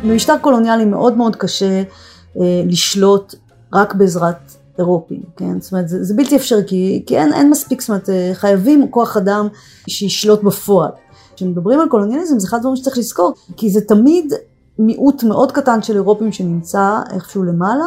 [0.04, 1.84] במשטר קולוניאלי מאוד מאוד קשה
[2.38, 3.36] אה, לשלוט
[3.74, 4.36] רק בעזרת
[4.80, 5.62] אירופים, כן?
[5.62, 9.18] זאת אומרת, זה, זה בלתי אפשרי, כי, כי אין, אין מספיק, זאת אומרת, חייבים כוח
[9.18, 9.48] אדם
[9.90, 10.92] שישלוט בפועל.
[11.36, 14.34] כשמדברים על קולוניאליזם, זה אחד הדברים שצריך לזכור, כי זה תמיד
[14.80, 17.86] מיעוט מאוד קטן של אירופים שנמצא איכשהו למעלה,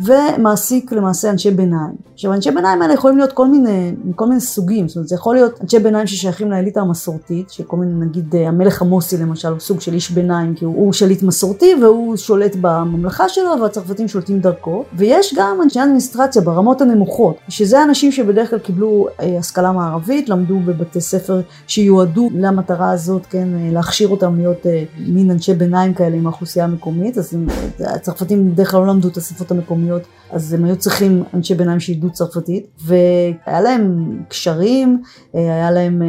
[0.00, 1.94] ומעסיק למעשה אנשי ביניים.
[2.14, 5.34] עכשיו אנשי ביניים האלה יכולים להיות כל מיני, כל מיני סוגים, זאת אומרת זה יכול
[5.34, 9.80] להיות אנשי ביניים ששייכים לאליטה המסורתית, שכל מיני נגיד אה, המלך עמוסי למשל הוא סוג
[9.80, 14.84] של איש ביניים כי הוא, הוא שליט מסורתי והוא שולט בממלכה שלו והצרפתים שולטים דרכו,
[14.96, 20.58] ויש גם אנשי אדמיניסטרציה ברמות הנמוכות, שזה אנשים שבדרך כלל קיבלו אה, השכלה מערבית, למדו
[20.58, 26.16] בבתי ספר שיועדו למטרה הזאת, כן, אה, להכשיר אותם להיות אה, מין אנשי ביניים כאלה
[26.16, 27.36] עם האוכלוסייה המקומית, אז
[27.80, 29.85] אה, הצרפתים בדרך כלל לא למדו את השפות המקומיות,
[30.30, 35.02] אז הם היו צריכים אנשי ביניים שידעו צרפתית, והיה להם קשרים,
[35.34, 36.02] היה להם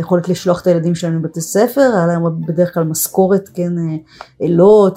[0.00, 3.72] יכולת לשלוח את הילדים שלהם לבתי ספר, היה להם בדרך כלל משכורת, כן,
[4.40, 4.90] לא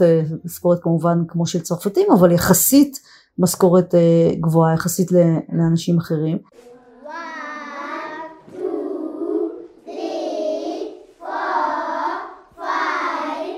[0.46, 3.00] משכורת כמובן כמו של צרפתים, אבל יחסית
[3.40, 3.96] משכורת
[4.40, 5.12] גבוהה יחסית
[5.54, 6.38] לאנשים אחרים.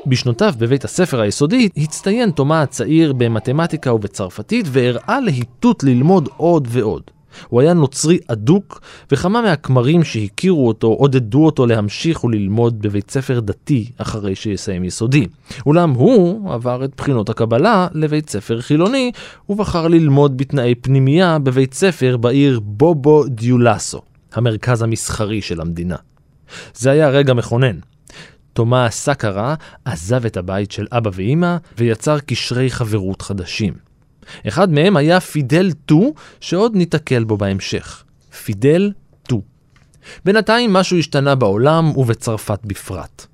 [0.10, 7.02] בשנותיו בבית הספר היסודי הצטיין תומה הצעיר במתמטיקה ובצרפתית והראה להיטות ללמוד עוד ועוד.
[7.48, 13.90] הוא היה נוצרי אדוק, וכמה מהכמרים שהכירו אותו עודדו אותו להמשיך וללמוד בבית ספר דתי
[13.98, 15.28] אחרי שיסיים יסודי.
[15.66, 19.12] אולם הוא עבר את בחינות הקבלה לבית ספר חילוני,
[19.50, 24.02] ובחר ללמוד בתנאי פנימייה בבית ספר בעיר בובו דיולסו,
[24.34, 25.96] המרכז המסחרי של המדינה.
[26.74, 27.80] זה היה רגע מכונן.
[28.54, 33.74] תומא סקרה עזב את הבית של אבא ואימא ויצר קשרי חברות חדשים.
[34.48, 38.04] אחד מהם היה פידל טו, שעוד ניתקל בו בהמשך.
[38.44, 38.92] פידל
[39.24, 39.42] טו.
[40.26, 43.26] בינתיים משהו השתנה בעולם ובצרפת בפרט.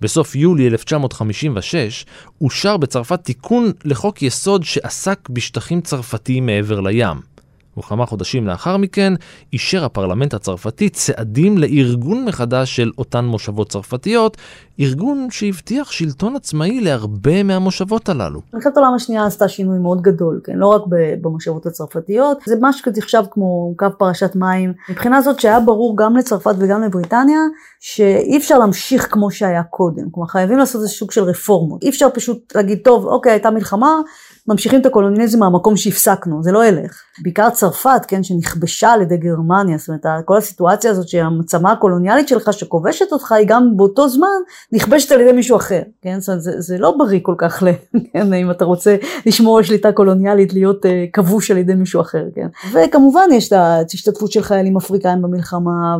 [0.00, 2.06] בסוף יולי 1956
[2.40, 7.33] אושר בצרפת תיקון לחוק יסוד שעסק בשטחים צרפתיים מעבר לים.
[7.78, 9.12] וכמה חודשים לאחר מכן
[9.52, 14.36] אישר הפרלמנט הצרפתי צעדים לארגון מחדש של אותן מושבות צרפתיות,
[14.80, 18.40] ארגון שהבטיח שלטון עצמאי להרבה מהמושבות הללו.
[18.54, 20.52] מלחמת העולם השנייה עשתה שינוי מאוד גדול, כן?
[20.56, 20.82] לא רק
[21.20, 24.72] במושבות הצרפתיות, זה משהו נחשב כמו קו פרשת מים.
[24.88, 27.40] מבחינה זאת שהיה ברור גם לצרפת וגם לבריטניה,
[27.80, 30.10] שאי אפשר להמשיך כמו שהיה קודם.
[30.10, 31.82] כלומר, חייבים לעשות איזה סוג של רפורמות.
[31.82, 34.00] אי אפשר פשוט להגיד, טוב, אוקיי, הייתה מלחמה,
[34.48, 37.02] ממשיכים את הקולוניאליזם מהמקום שהפסקנו, זה לא ילך.
[37.22, 42.52] בעיקר צרפת, כן, שנכבשה על ידי גרמניה, זאת אומרת, כל הסיטואציה הזאת שהמצמה הקולוניאלית שלך
[42.52, 44.26] שכובשת אותך, היא גם באותו זמן
[44.72, 47.62] נכבשת על ידי מישהו אחר, כן, זאת אומרת, זה, זה לא בריא כל כך,
[48.12, 52.24] כן, אם אתה רוצה לשמור על שליטה קולוניאלית, להיות uh, כבוש על ידי מישהו אחר,
[52.34, 52.46] כן.
[52.72, 55.98] וכמובן יש את ההשתתפות של חיילים אפריקאים במלחמה,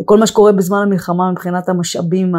[0.00, 2.32] וכל מה שקורה בזמן המלחמה מבחינת המשאבים,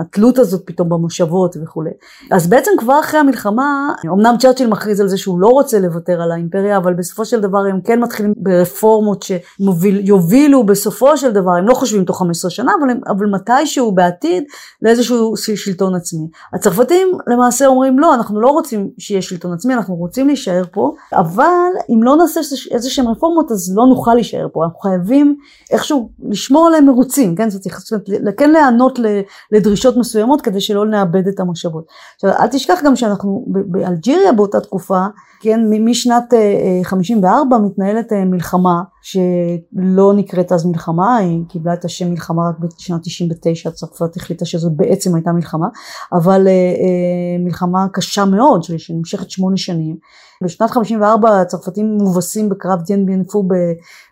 [0.00, 1.90] התלות הזאת פתאום במושבות וכולי.
[2.30, 6.22] אז בעצם כבר אחרי המלחמה, אמנם צ'רצ'יל צ'רצ'יל מכריז על זה שהוא לא רוצה לוותר
[6.22, 11.68] על האימפריה, אבל בסופו של דבר הם כן מתחילים ברפורמות שיובילו בסופו של דבר, הם
[11.68, 14.44] לא חושבים תוך 15 שנה, אבל, הם, אבל מתישהו בעתיד
[14.82, 16.28] לאיזשהו שלטון עצמי.
[16.52, 21.70] הצרפתים למעשה אומרים לא, אנחנו לא רוצים שיהיה שלטון עצמי, אנחנו רוצים להישאר פה, אבל
[21.90, 25.36] אם לא נעשה איזה שהם רפורמות אז לא נוכל להישאר פה, אנחנו חייבים
[25.70, 28.98] איכשהו לשמור עליהם מרוצים, כן, זאת אומרת, כן להיענות
[29.52, 31.84] לדרישות מסוימות כדי שלא נאבד את המושבות.
[32.14, 35.06] עכשיו אל תשכח גם שאנחנו באלג'יריה באותה תקופה,
[35.40, 36.34] כן, משנת
[36.82, 42.58] 54 אה, מתנהלת אה, מלחמה שלא נקראת אז מלחמה, היא קיבלה את השם מלחמה רק
[42.58, 45.68] בשנת 99, צרפת החליטה שזו בעצם הייתה מלחמה,
[46.12, 49.96] אבל אה, מלחמה קשה מאוד שנמשכת שמונה שנים.
[50.44, 53.48] בשנת 54 הצרפתים מובסים בקרב דיין ביאנפו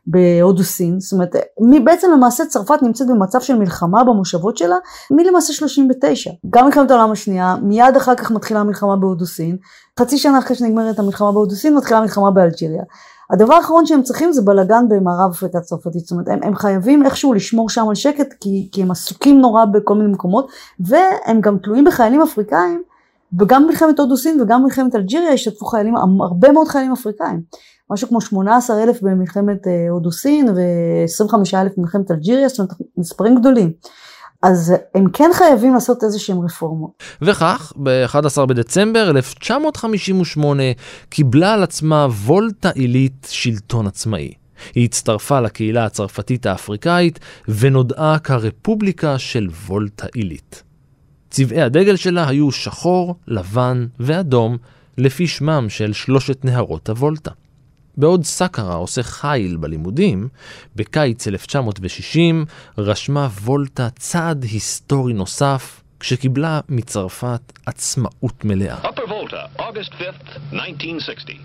[0.06, 1.36] בהודו סין, זאת אומרת,
[1.84, 4.76] בעצם למעשה צרפת נמצאת במצב של מלחמה במושבות שלה
[5.10, 6.30] מלמעשה 39.
[6.50, 9.56] גם מלחמת העולם השנייה, מיד אחר כך מתחילה המלחמה בהודו סין,
[10.00, 12.82] חצי שנה אחרי שנגמרת המלחמה בהודו סין מתחילה המלחמה באלג'יריה.
[13.30, 17.32] הדבר האחרון שהם צריכים זה בלאגן במערב אפריקה הצרפתית, זאת אומרת הם, הם חייבים איכשהו
[17.32, 21.84] לשמור שם על שקט כי, כי הם עסוקים נורא בכל מיני מקומות והם גם תלויים
[21.84, 22.82] בחיילים אפריקאים
[23.38, 27.42] וגם מלחמת הודו סין וגם מלחמת אלג'יריה השתתפו חיילים, הרבה מאוד חיילים אפריקאים.
[27.90, 33.40] משהו כמו 18 אלף במלחמת אה, הודו סין ו-25 אלף במלחמת אלג'יריה, זאת אומרת מספרים
[33.40, 33.72] גדולים.
[34.42, 36.90] אז הם כן חייבים לעשות איזה שהם רפורמות.
[37.22, 40.62] וכך, ב-11 בדצמבר 1958
[41.08, 44.32] קיבלה על עצמה וולטה עילית שלטון עצמאי.
[44.74, 50.62] היא הצטרפה לקהילה הצרפתית האפריקאית ונודעה כרפובליקה של וולטה עילית.
[51.30, 54.56] צבעי הדגל שלה היו שחור, לבן ואדום,
[54.98, 57.30] לפי שמם של שלושת נהרות הוולטה.
[57.98, 60.28] בעוד סאקרה עושה חיל בלימודים,
[60.76, 62.44] בקיץ 1960
[62.78, 68.76] רשמה וולטה צעד היסטורי נוסף כשקיבלה מצרפת עצמאות מלאה.
[68.84, 71.36] Upper Volta, August 5th, 1960.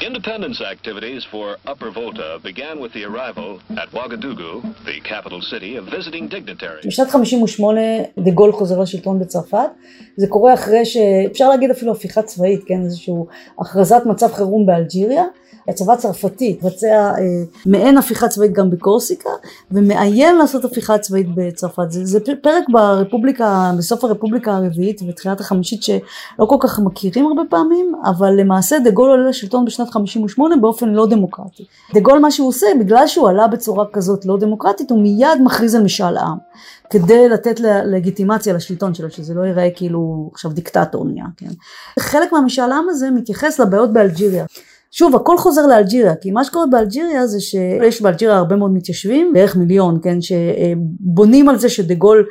[0.00, 3.50] Independence activities for Upper Volta began with the arrival
[3.82, 4.54] at Ouagadougou,
[4.90, 6.86] the capital city, of visiting dignitaries.
[6.86, 7.80] בשנת 58
[8.18, 9.68] דה גול חוזר לשלטון בצרפת,
[10.16, 13.14] זה קורה אחרי שאפשר להגיד אפילו הפיכה צבאית, כן, איזושהי
[13.60, 15.24] הכרזת מצב חירום באלג'יריה,
[15.68, 17.24] הצבא הצרפתי מבצע אה,
[17.66, 19.30] מעין הפיכה צבאית גם בקורסיקה
[19.70, 21.90] ומאיים לעשות הפיכה צבאית בצרפת.
[21.90, 27.92] זה, זה פרק ברפובליקה, בסוף הרפובליקה הרביעית ותחילת החמישית שלא כל כך מכירים הרבה פעמים,
[28.04, 31.64] אבל למעשה דה גול עולה לשלטון בשנת 58 באופן לא דמוקרטי.
[31.94, 35.74] דה גול מה שהוא עושה, בגלל שהוא עלה בצורה כזאת לא דמוקרטית, הוא מיד מכריז
[35.74, 36.38] על משאל עם.
[36.90, 41.48] כדי לתת לגיטימציה לשלטון שלו, שזה לא ייראה כאילו עכשיו דיקטטור נהיה, כן.
[41.98, 44.44] חלק מהמשאל עם הזה מתייחס לבעיות באלג'יריה.
[44.96, 49.56] שוב, הכל חוזר לאלג'יריה, כי מה שקורה באלג'יריה זה שיש באלג'יריה הרבה מאוד מתיישבים, בערך
[49.56, 52.26] מיליון, כן, שבונים על זה שדה גול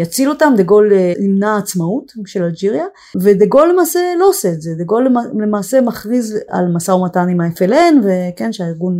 [0.00, 2.84] יציל אותם, דה גול ימנע עצמאות של אלג'יריה,
[3.22, 5.08] ודה גול למעשה לא עושה את זה, דה גול
[5.42, 8.98] למעשה מכריז על משא ומתן עם ה-FLN, וכן, שהארגון,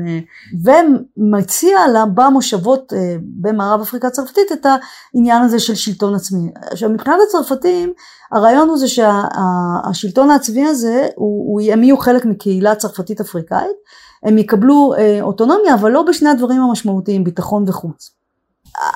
[0.65, 2.93] ומציע לה במושבות
[3.41, 4.67] במערב אפריקה הצרפתית את
[5.15, 6.51] העניין הזה של שלטון עצמי.
[6.71, 7.93] עכשיו מבחינת הצרפתים,
[8.33, 13.77] הרעיון הוא זה שהשלטון העצמי הזה, הוא, הם יהיו חלק מקהילה צרפתית אפריקאית,
[14.23, 18.20] הם יקבלו אוטונומיה, אבל לא בשני הדברים המשמעותיים, ביטחון וחוץ.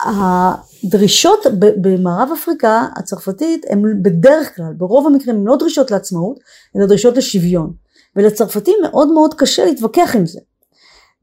[0.04, 6.40] הדרישות במערב אפריקה הצרפתית הן בדרך כלל, ברוב המקרים הן לא דרישות לעצמאות,
[6.76, 7.72] אלא דרישות לשוויון.
[8.16, 10.40] ולצרפתים מאוד מאוד קשה להתווכח עם זה.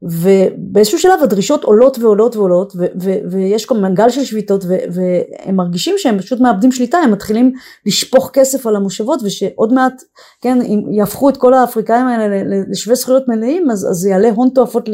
[0.02, 4.76] ובאיזשהו שלב הדרישות עולות ועולות ועולות ו- ו- ויש כל מיני גל של שביתות ו-
[4.92, 7.52] והם מרגישים שהם פשוט מאבדים שליטה, הם מתחילים
[7.86, 10.02] לשפוך כסף על המושבות ושעוד מעט,
[10.40, 14.48] כן, אם יהפכו את כל האפריקאים האלה לשווה זכויות מלאים אז, אז זה יעלה הון
[14.48, 14.88] תועפות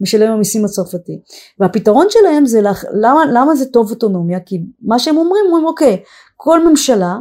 [0.00, 1.20] למשלם המיסים הצרפתי.
[1.60, 4.40] והפתרון שלהם זה לח- למה, למה זה טוב אוטונומיה?
[4.40, 6.02] כי מה שהם אומרים, אומרים אוקיי,
[6.36, 7.16] כל ממשלה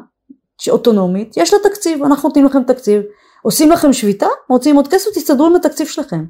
[0.69, 3.01] אוטונומית יש לה תקציב, אנחנו נותנים לכם תקציב,
[3.41, 6.25] עושים לכם שביתה, רוצים עוד כסף, תסתדרו עם התקציב שלכם.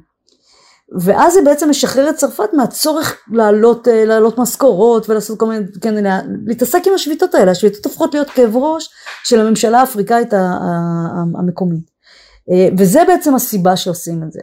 [1.00, 5.94] ואז זה בעצם משחרר את צרפת מהצורך להעלות, להעלות משכורות ולעשות כל מיני, כן,
[6.46, 8.88] להתעסק עם השביתות האלה, השביתות הופכות להיות כאב ראש
[9.24, 10.32] של הממשלה האפריקאית
[11.38, 11.98] המקומית.
[12.78, 14.40] וזה בעצם הסיבה שעושים את זה.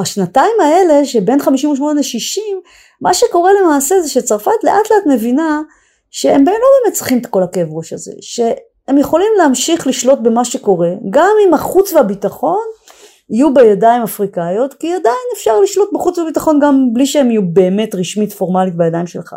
[0.00, 2.68] השנתיים האלה שבין 58 ל-60,
[3.00, 5.60] מה שקורה למעשה זה שצרפת לאט לאט מבינה
[6.10, 6.52] שהם לא
[6.84, 11.54] באמת צריכים את כל הכאב ראש הזה, שהם יכולים להמשיך לשלוט במה שקורה, גם עם
[11.54, 12.62] החוץ והביטחון
[13.30, 18.32] יהיו בידיים אפריקאיות, כי עדיין אפשר לשלוט בחוץ וביטחון גם בלי שהם יהיו באמת רשמית
[18.32, 19.34] פורמלית בידיים שלך.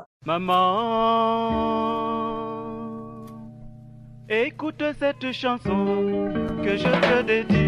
[4.48, 5.80] Écoute cette chanson
[6.64, 7.66] que je te dédie.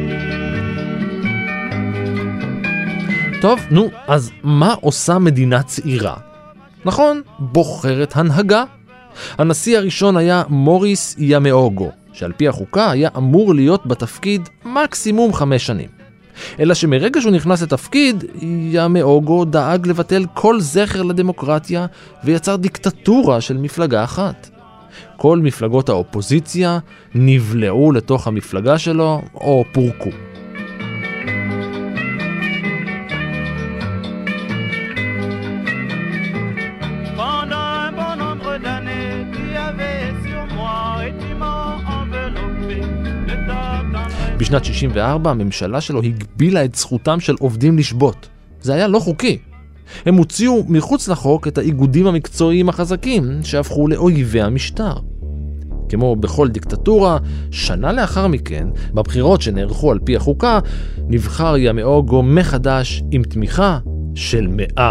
[3.42, 6.16] טוב, נו, אז מה עושה מדינה צעירה?
[6.86, 8.64] נכון, בוחרת הנהגה.
[9.38, 15.97] הנשיא הראשון היה מוריס ימאוגו, שעל פי החוקה היה אמור להיות בתפקיד מקסימום חמש שנים.
[16.60, 18.23] אלא שמרגע שהוא נכנס לתפקיד,
[18.71, 21.86] ימאוגו דאג לבטל כל זכר לדמוקרטיה
[22.23, 24.50] ויצר דיקטטורה של מפלגה אחת.
[25.17, 26.80] כל מפלגות האופוזיציה
[27.15, 30.27] נבלעו לתוך המפלגה שלו או פורקו.
[44.48, 48.28] בשנת 64 הממשלה שלו הגבילה את זכותם של עובדים לשבות.
[48.62, 49.38] זה היה לא חוקי.
[50.06, 54.94] הם הוציאו מחוץ לחוק את האיגודים המקצועיים החזקים, שהפכו לאויבי המשטר.
[55.90, 57.18] כמו בכל דיקטטורה,
[57.52, 60.60] שנה לאחר מכן, בבחירות שנערכו על פי החוקה,
[60.98, 63.80] נבחר ימאוגו מחדש עם תמיכה
[64.16, 64.82] של 100%.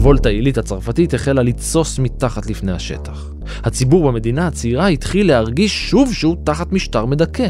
[0.00, 3.30] וולטה העילית הצרפתית החלה לתסוס מתחת לפני השטח.
[3.64, 7.48] הציבור במדינה הצעירה התחיל להרגיש שוב שהוא תחת משטר מדכא.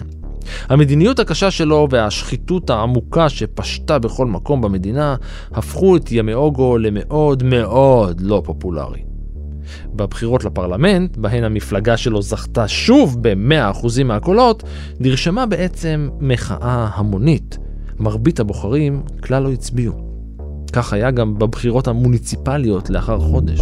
[0.68, 5.16] המדיניות הקשה שלו והשחיתות העמוקה שפשטה בכל מקום במדינה
[5.52, 9.02] הפכו את ימאוגו למאוד מאוד לא פופולרי.
[9.94, 14.62] בבחירות לפרלמנט, בהן המפלגה שלו זכתה שוב ב-100% מהקולות,
[15.00, 17.58] נרשמה בעצם מחאה המונית.
[17.98, 20.09] מרבית הבוחרים כלל לא הצביעו.
[20.70, 23.60] כך היה גם בבחירות המוניציפליות לאחר חודש.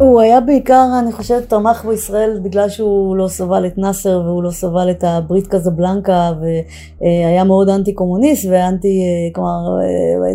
[0.00, 4.50] הוא היה בעיקר, אני חושבת, תמך בישראל בגלל שהוא לא סבל את נאסר והוא לא
[4.50, 6.32] סבל את הברית קזבלנקה
[7.00, 9.02] והיה מאוד אנטי קומוניסט ואנטי,
[9.34, 9.78] כלומר,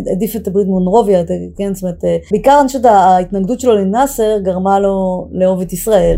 [0.06, 1.22] העדיף את הברית מונרוביה,
[1.56, 6.16] כן, זאת אומרת, בעיקר אני חושבת ההתנגדות שלו לנאסר גרמה לו לאהוב את ישראל.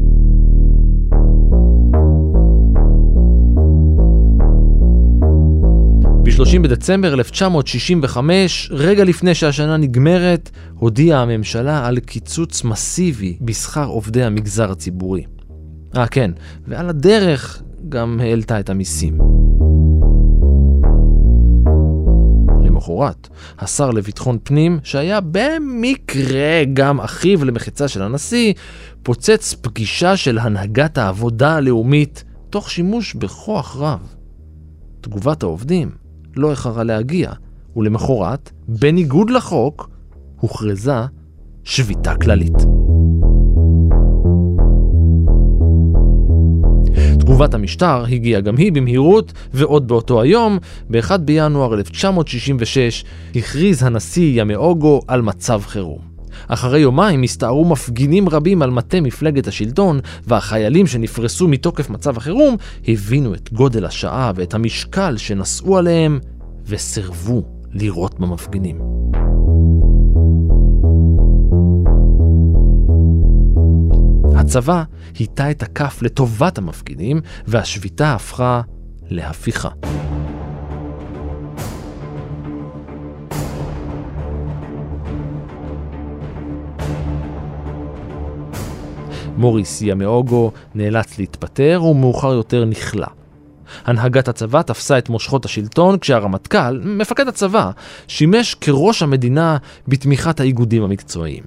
[6.43, 14.71] ב-30 בדצמבר 1965, רגע לפני שהשנה נגמרת, הודיעה הממשלה על קיצוץ מסיבי בשכר עובדי המגזר
[14.71, 15.25] הציבורי.
[15.97, 16.31] אה כן,
[16.67, 19.19] ועל הדרך גם העלתה את המיסים.
[22.65, 23.29] למחרת,
[23.59, 28.53] השר לביטחון פנים, שהיה במקרה גם אחיו למחצה של הנשיא,
[29.03, 34.15] פוצץ פגישה של הנהגת העבודה הלאומית תוך שימוש בכוח רב.
[35.01, 36.02] תגובת העובדים
[36.37, 37.33] לא איחרה להגיע,
[37.77, 39.91] ולמחרת, בניגוד לחוק,
[40.41, 41.01] הוכרזה
[41.65, 42.57] שביתה כללית.
[47.19, 50.59] תגובת המשטר הגיעה גם היא במהירות, ועוד באותו היום,
[50.91, 53.05] ב-1 בינואר 1966,
[53.37, 56.12] הכריז הנשיא ימאוגו על מצב חירום.
[56.49, 62.57] אחרי יומיים הסתערו מפגינים רבים על מטה מפלגת השלטון, והחיילים שנפרסו מתוקף מצב החירום
[62.89, 66.21] הבינו את גודל השעה ואת המשקל שנשאו עליהם,
[66.67, 68.79] וסירבו לירות במפגינים.
[74.37, 74.83] הצבא
[75.19, 78.61] היטה את הכף לטובת המפגינים, והשביתה הפכה
[79.11, 79.69] להפיכה.
[89.43, 93.07] מוריס ימאוגו נאלץ להתפטר ומאוחר יותר נכלא.
[93.85, 97.71] הנהגת הצבא תפסה את מושכות השלטון כשהרמטכ"ל, מפקד הצבא,
[98.09, 99.57] שימש כראש המדינה
[99.88, 101.45] בתמיכת האיגודים המקצועיים.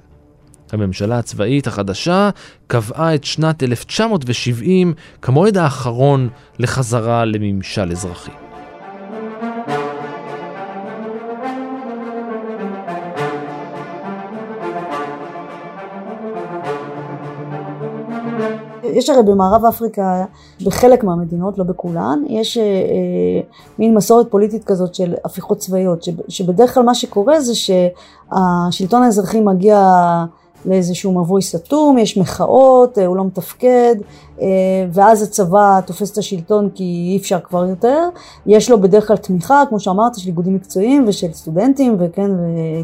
[0.72, 2.30] הממשלה הצבאית החדשה
[2.66, 6.28] קבעה את שנת 1970 כמועד האחרון
[6.58, 8.45] לחזרה לממשל אזרחי.
[18.96, 20.24] יש הרי במערב אפריקה,
[20.64, 23.40] בחלק מהמדינות, לא בכולן, יש אה, אה,
[23.78, 29.78] מין מסורת פוליטית כזאת של הפיכות צבאיות, שבדרך כלל מה שקורה זה שהשלטון האזרחי מגיע
[30.66, 33.96] לאיזשהו מבוי סתום, יש מחאות, אה, הוא לא מתפקד,
[34.40, 34.46] אה,
[34.92, 38.08] ואז הצבא תופס את השלטון כי אי אפשר כבר יותר.
[38.46, 42.30] יש לו בדרך כלל תמיכה, כמו שאמרת, של איגודים מקצועיים ושל סטודנטים, וכן,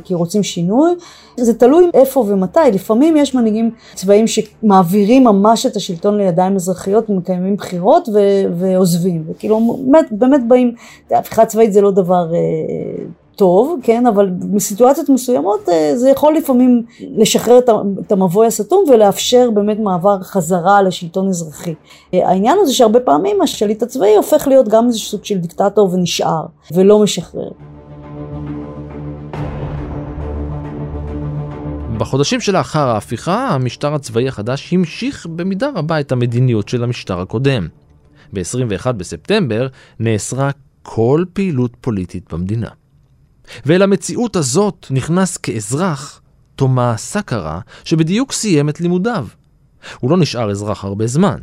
[0.05, 0.93] כי רוצים שינוי.
[1.37, 2.61] זה תלוי איפה ומתי.
[2.73, 9.25] לפעמים יש מנהיגים צבאיים שמעבירים ממש את השלטון לידיים אזרחיות ומקיימים בחירות ו- ועוזבים.
[9.29, 10.75] וכאילו, באמת, באמת באים,
[11.11, 12.27] הפיכה צבאית זה לא דבר...
[13.37, 17.59] טוב, כן, אבל בסיטואציות מסוימות אה, זה יכול לפעמים לשחרר
[18.01, 21.75] את המבוי הסתום ולאפשר באמת מעבר חזרה לשלטון אזרחי.
[22.15, 25.93] אה, העניין הוא זה שהרבה פעמים השליט הצבאי הופך להיות גם איזה סוג של דיקטטור
[25.93, 27.51] ונשאר, ולא משחרר.
[31.99, 37.69] בחודשים שלאחר ההפיכה, המשטר הצבאי החדש המשיך במידה רבה את המדיניות של המשטר הקודם.
[38.33, 39.67] ב-21 בספטמבר
[40.01, 40.51] נאסרה
[40.83, 42.69] כל פעילות פוליטית במדינה.
[43.67, 46.21] ואל המציאות הזאת נכנס כאזרח
[46.57, 49.27] תומא סקרה, שבדיוק סיים את לימודיו.
[50.01, 51.37] הוא לא נשאר אזרח הרבה זמן.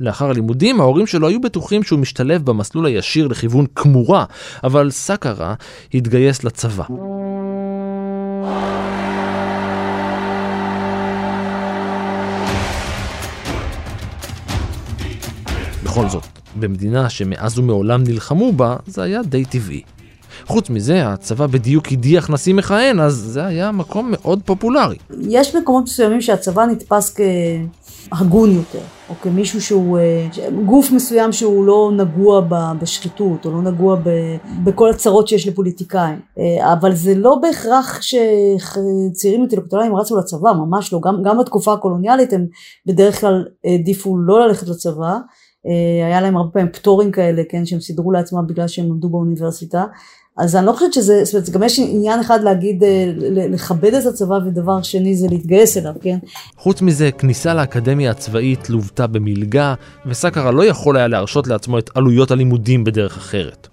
[0.00, 4.24] לאחר הלימודים ההורים שלו היו בטוחים שהוא משתלב במסלול הישיר לכיוון כמורה,
[4.64, 5.54] אבל סקרה
[5.94, 6.84] התגייס לצבא.
[15.84, 16.26] בכל זאת,
[16.56, 19.82] במדינה שמאז ומעולם נלחמו בה, זה היה די טבעי.
[20.46, 24.96] חוץ מזה, הצבא בדיוק הדיח נשיא מכהן, אז זה היה מקום מאוד פופולרי.
[25.20, 27.16] יש מקומות מסוימים שהצבא נתפס
[28.10, 28.80] כהגון יותר,
[29.10, 30.26] או כמישהו שהוא, אה,
[30.66, 32.40] גוף מסוים שהוא לא נגוע
[32.80, 33.96] בשחיתות, או לא נגוע
[34.64, 36.20] בכל הצרות שיש לפוליטיקאים.
[36.38, 41.00] אה, אבל זה לא בהכרח שצעירים אינטלקטואליים רצו לצבא, ממש לא.
[41.04, 42.46] גם, גם בתקופה הקולוניאלית הם
[42.86, 45.16] בדרך כלל העדיפו לא ללכת לצבא.
[45.66, 49.84] אה, היה להם הרבה פעמים פטורים כאלה, כן, שהם סידרו לעצמם בגלל שהם למדו באוניברסיטה.
[50.36, 53.12] אז אני לא חושבת שזה, זאת אומרת, גם יש עניין אחד להגיד, אה,
[53.48, 56.18] לכבד את הצבא, ודבר שני זה להתגייס אליו, כן?
[56.56, 59.74] חוץ מזה, כניסה לאקדמיה הצבאית לוותה במלגה,
[60.06, 63.68] וסקרה לא יכול היה להרשות לעצמו את עלויות הלימודים בדרך אחרת.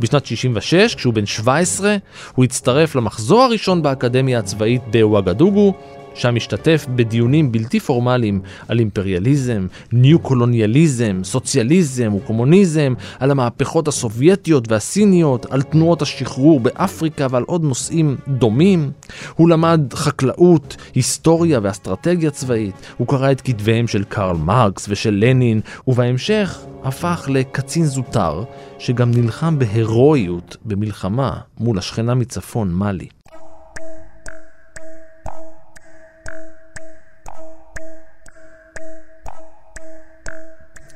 [0.00, 1.96] בשנת 66, כשהוא בן 17,
[2.34, 5.74] הוא הצטרף למחזור הראשון באקדמיה הצבאית בוואגדוגו,
[6.14, 15.62] שם השתתף בדיונים בלתי פורמליים על אימפריאליזם, ניו-קולוניאליזם, סוציאליזם וקומוניזם, על המהפכות הסובייטיות והסיניות, על
[15.62, 18.90] תנועות השחרור באפריקה ועל עוד נושאים דומים.
[19.34, 22.74] הוא למד חקלאות, היסטוריה ואסטרטגיה צבאית.
[22.96, 28.44] הוא קרא את כתביהם של קרל מרקס ושל לנין, ובהמשך הפך לקצין זוטר,
[28.78, 33.08] שגם נלחם בהירואיות במלחמה מול השכנה מצפון, מאלי.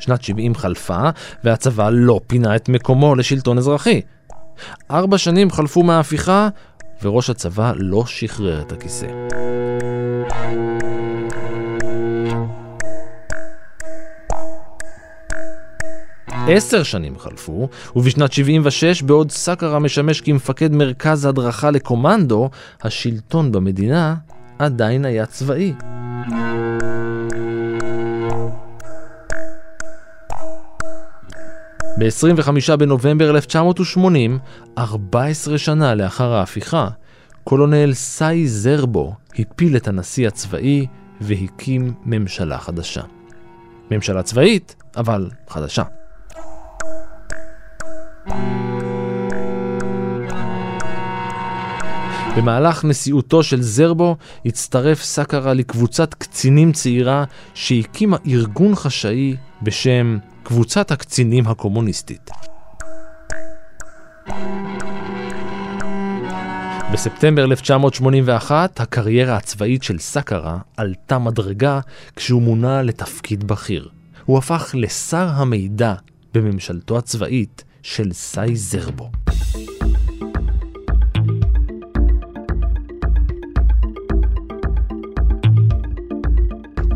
[0.08, 1.10] שנת 70 חלפה,
[1.44, 4.00] והצבא לא פינה את מקומו לשלטון אזרחי.
[4.90, 6.48] ארבע שנים חלפו מההפיכה,
[7.02, 9.06] וראש הצבא לא שחרר את הכיסא.
[16.48, 22.50] עשר שנים חלפו, ובשנת 76, בעוד סאקרה משמש כמפקד מרכז הדרכה לקומנדו,
[22.82, 24.14] השלטון במדינה
[24.58, 25.74] עדיין היה צבאי.
[31.98, 34.38] ב-25 בנובמבר 1980,
[34.78, 36.88] 14 שנה לאחר ההפיכה,
[37.44, 40.86] קולונל סאי זרבו הפיל את הנשיא הצבאי
[41.20, 43.02] והקים ממשלה חדשה.
[43.90, 45.82] ממשלה צבאית, אבל חדשה.
[52.36, 57.24] במהלך נשיאותו של זרבו הצטרף סאקרה לקבוצת קצינים צעירה
[57.54, 60.18] שהקימה ארגון חשאי בשם
[60.48, 62.30] קבוצת הקצינים הקומוניסטית.
[66.92, 71.80] בספטמבר 1981 הקריירה הצבאית של סאקרה עלתה מדרגה
[72.16, 73.88] כשהוא מונה לתפקיד בכיר.
[74.24, 75.94] הוא הפך לשר המידע
[76.34, 79.10] בממשלתו הצבאית של סאי זרבו.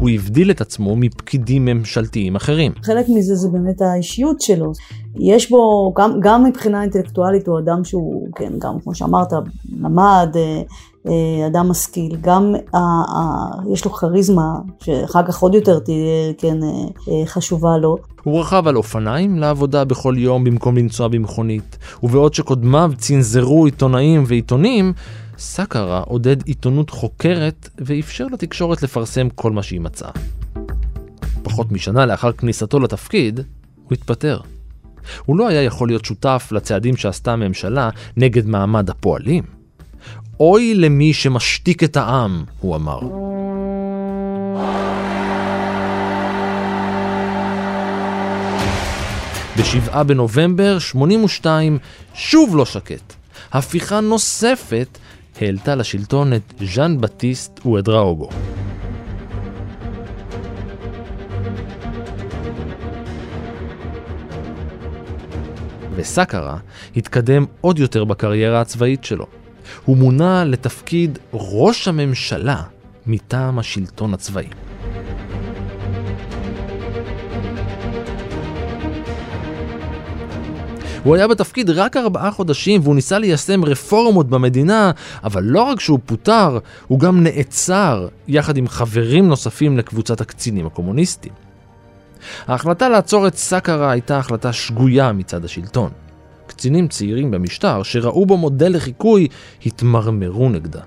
[0.03, 2.73] הוא הבדיל את עצמו מפקידים ממשלתיים אחרים.
[2.83, 4.73] חלק מזה זה באמת האישיות שלו.
[5.21, 9.33] יש בו, גם, גם מבחינה אינטלקטואלית הוא אדם שהוא, כן, גם כמו שאמרת,
[9.81, 10.63] למד, אה,
[11.09, 16.63] אה, אדם משכיל, גם ה, ה, יש לו כריזמה, שאחר כך עוד יותר תהיה, כן,
[16.63, 17.97] אה, חשובה לו.
[18.23, 24.93] הוא רכב על אופניים לעבודה בכל יום במקום לנסוע במכונית, ובעוד שקודמיו צנזרו עיתונאים ועיתונים,
[25.43, 30.11] סאקרה עודד עיתונות חוקרת ואפשר לתקשורת לפרסם כל מה שהיא מצאה.
[31.43, 33.41] פחות משנה לאחר כניסתו לתפקיד,
[33.83, 34.41] הוא התפטר.
[35.25, 39.45] הוא לא היה יכול להיות שותף לצעדים שעשתה הממשלה נגד מעמד הפועלים.
[40.41, 43.01] אוי למי שמשתיק את העם, הוא אמר.
[49.57, 51.79] ב-7 בנובמבר 82
[52.15, 53.15] שוב לא שקט.
[53.53, 54.99] הפיכה נוספת
[55.41, 58.29] העלתה לשלטון את ז'אן בטיסט ואדראוגו.
[65.95, 66.57] וסאקרה
[66.97, 69.27] התקדם עוד יותר בקריירה הצבאית שלו.
[69.85, 72.63] הוא מונה לתפקיד ראש הממשלה
[73.07, 74.47] מטעם השלטון הצבאי.
[81.05, 84.91] הוא היה בתפקיד רק ארבעה חודשים והוא ניסה ליישם רפורמות במדינה,
[85.25, 91.33] אבל לא רק שהוא פוטר, הוא גם נעצר יחד עם חברים נוספים לקבוצת הקצינים הקומוניסטים.
[92.47, 95.91] ההחלטה לעצור את סאקרה הייתה החלטה שגויה מצד השלטון.
[96.47, 99.29] קצינים צעירים במשטר שראו בו מודל לחיקוי
[99.67, 100.81] התמרמרו נגדה,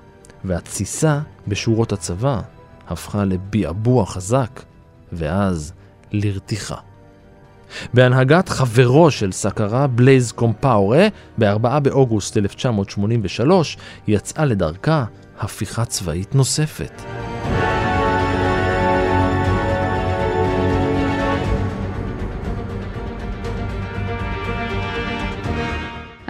[0.43, 2.41] והתסיסה בשורות הצבא
[2.88, 4.61] הפכה לביעבוע חזק,
[5.13, 5.74] ואז
[6.11, 6.95] לרתיחה.
[7.95, 13.76] בהנהגת חברו של סאקרה, בלייז קומפאורה, ב-4 באוגוסט 1983
[14.09, 15.05] יצאה לדרכה
[15.41, 17.03] הפיכה צבאית נוספת.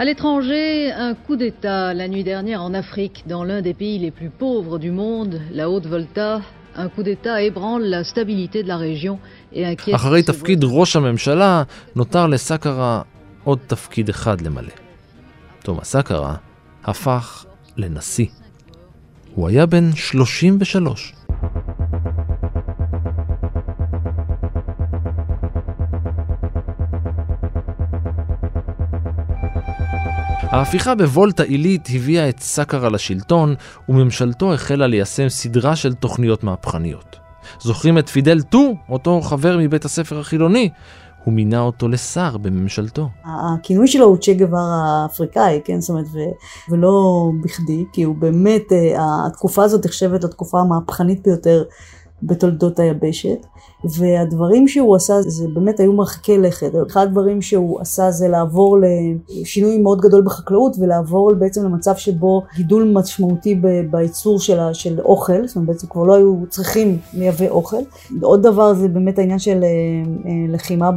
[0.01, 4.09] À l'étranger, un coup d'État la nuit dernière en Afrique, dans l'un des pays les
[4.09, 6.41] plus pauvres du monde, la Haute-Volta,
[6.75, 9.34] un coup d'État ébranle la stabilité de la région et inquiète...
[9.94, 11.62] אחרי תפקיד ראש הממשלה,
[11.96, 13.02] נותר לסאקרה
[13.44, 14.72] עוד תפקיד אחד למלא.
[15.62, 16.34] תומאס סאקרה
[16.84, 17.44] הפך
[17.76, 18.26] לנשיא.
[19.34, 21.12] הוא היה בן 33.
[30.42, 33.54] ההפיכה בוולטה עילית הביאה את סאקרה לשלטון,
[33.88, 37.25] וממשלתו החלה ליישם סדרה של תוכניות מהפכניות.
[37.60, 40.70] זוכרים את פידל טו, אותו חבר מבית הספר החילוני?
[41.24, 43.08] הוא מינה אותו לשר בממשלתו.
[43.24, 45.80] הכינוי שלו הוא צ'ה גווארה האפריקאי, כן?
[45.80, 46.18] זאת אומרת, ו,
[46.70, 51.64] ולא בכדי, כי הוא באמת, אה, התקופה הזאת נחשבת לתקופה המהפכנית ביותר
[52.22, 53.46] בתולדות היבשת.
[53.98, 56.70] והדברים שהוא עשה זה באמת היו מרחיקי לכת.
[56.86, 62.92] אחד הדברים שהוא עשה זה לעבור לשינוי מאוד גדול בחקלאות ולעבור בעצם למצב שבו גידול
[62.94, 63.60] משמעותי
[63.90, 67.76] בייצור של, של אוכל, זאת אומרת בעצם כבר לא היו צריכים לייבא אוכל.
[68.22, 69.68] עוד דבר זה באמת העניין של אה,
[70.30, 70.90] אה, לחימה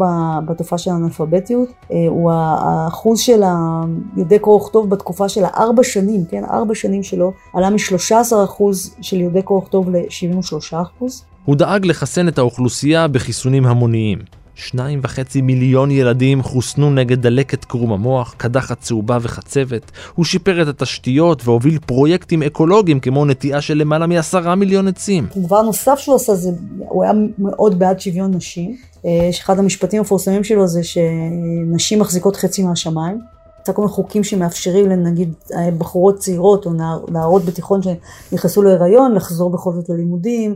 [0.47, 6.43] בתופעה של האנאלפביתיות, אה, הוא האחוז של היהודי קרוא וכתוב בתקופה של הארבע שנים, כן,
[6.43, 8.63] ארבע שנים שלו, עלה מ-13%
[9.01, 11.28] של יהודי קרוא וכתוב ל-73%.
[11.45, 14.19] הוא דאג לחסן את האוכלוסייה בחיסונים המוניים.
[14.55, 19.91] שניים וחצי מיליון ילדים חוסנו נגד דלקת קרום המוח, קדחת צהובה וחצבת.
[20.15, 25.27] הוא שיפר את התשתיות והוביל פרויקטים אקולוגיים כמו נטיעה של למעלה מעשרה מיליון עצים.
[25.35, 28.75] דבר נוסף שהוא עשה זה, הוא היה מאוד בעד שוויון נשים.
[29.05, 33.19] אה, שאחד המשפטים המפורסמים שלו זה שנשים מחזיקות חצי מהשמיים.
[33.61, 39.15] יצא כל מיני חוקים שמאפשרים לנגיד אה, בחורות צעירות או נער, נערות בתיכון שנכנסו להיריון
[39.15, 40.55] לחזור בכל זאת ללימודים,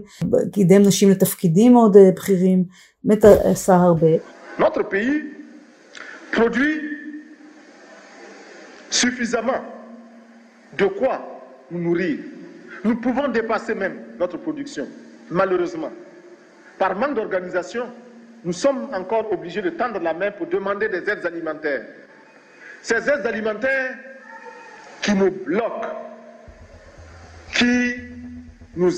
[0.52, 2.64] קידם נשים לתפקידים מאוד אה, בכירים,
[3.04, 4.08] באמת עשה הרבה.
[4.60, 5.34] Notre pays
[6.36, 6.80] produit
[8.92, 9.62] suffisamment
[10.78, 11.16] de quoi
[11.72, 12.20] nous nourrir.
[12.86, 14.86] Nous pouvons dépasser même notre production,
[15.32, 15.92] malheureusement.
[16.78, 17.86] Par manque d'organisation,
[18.46, 21.86] nous sommes encore obligés de tendre la main pour demander des aides alimentaires.
[22.84, 23.96] Ces aides alimentaires
[25.02, 25.96] qui nous bloquent,
[27.58, 27.76] qui
[28.76, 28.90] הוא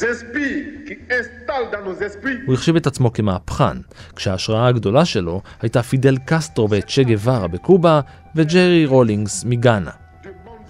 [2.53, 3.77] החשיב את עצמו כמהפכן,
[4.15, 8.01] כשההשראה הגדולה שלו הייתה פידל קסטרו וצ'ה גווארה בקובה
[8.35, 10.04] וג'רי רולינגס מגאנה.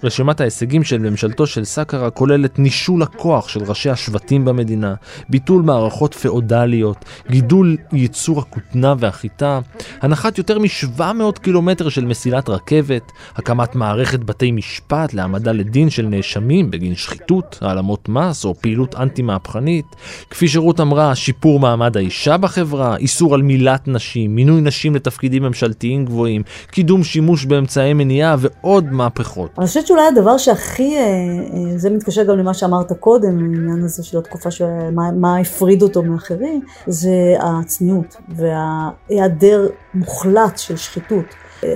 [0.04, 4.94] רשימת ההישגים של ממשלתו של סאקרה כוללת נישול הכוח של ראשי השבטים במדינה,
[5.28, 9.60] ביטול מערכות פאודליות, גידול ייצור הכותנה והחיטה,
[10.02, 16.70] הנחת יותר מ-700 קילומטר של מסילת רכבת, הקמת מערכת בתי משפט להעמדה לדין של נאשמים
[16.70, 19.86] בגין שחיתות, העלמות מס או פעילות אנטי-מהפכנית,
[20.30, 26.04] כפי שרות אמרה, שיפור מעמד האישה בחברה, איסור על מילת נשים, מינוי נשים לתפקידים ממשלתיים
[26.04, 29.50] גבוהים, קידום שימוש באמצעי מניעה ועוד מהפכות.
[29.58, 34.04] אני חושבת שאולי הדבר שהכי, אה, אה, זה מתקשר גם למה שאמרת קודם, העניין הזה
[34.04, 41.24] של התקופה של מה, מה הפריד אותו מאחרים, זה הצניעות וההיעדר מוחלט של שחיתות.
[41.64, 41.70] אה,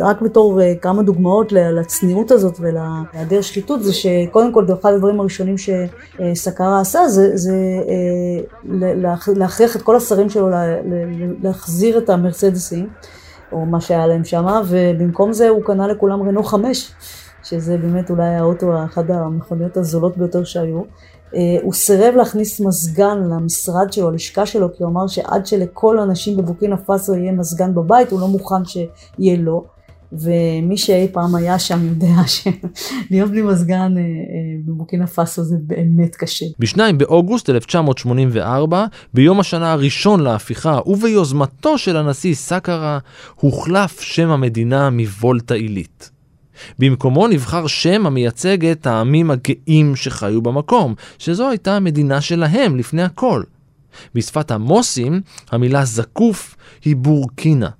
[0.00, 6.80] רק בתור כמה דוגמאות לצניעות הזאת ולהיעדר שחיתות, זה שקודם כל, אחד הדברים הראשונים שסקרה
[6.80, 7.56] עשה, זה, זה
[9.28, 10.48] להכריח את כל השרים שלו
[11.42, 12.88] להחזיר את המרצדסים.
[13.52, 16.92] או מה שהיה להם שם, ובמקום זה הוא קנה לכולם רנו חמש,
[17.44, 20.82] שזה באמת אולי האוטו, אחת המכוניות הזולות ביותר שהיו.
[21.34, 26.36] אה, הוא סירב להכניס מזגן למשרד שלו, ללשכה שלו, כי הוא אמר שעד שלכל הנשים
[26.36, 29.74] בבוקינה פאסו יהיה מזגן בבית, הוא לא מוכן שיהיה לו.
[30.12, 32.14] ומי שאי פעם היה שם יודע
[33.08, 34.06] שלהיות בלי מזגן אה, אה,
[34.64, 36.46] בבוקינה פאסו זה באמת קשה.
[36.58, 42.98] ב-2 באוגוסט 1984, ביום השנה הראשון להפיכה וביוזמתו של הנשיא סאקרה,
[43.34, 46.13] הוחלף שם המדינה מוולטה עילית.
[46.78, 53.42] במקומו נבחר שם המייצג את העמים הגאים שחיו במקום, שזו הייתה המדינה שלהם לפני הכל.
[54.14, 57.70] בשפת המוסים, המילה זקוף היא בורקינה.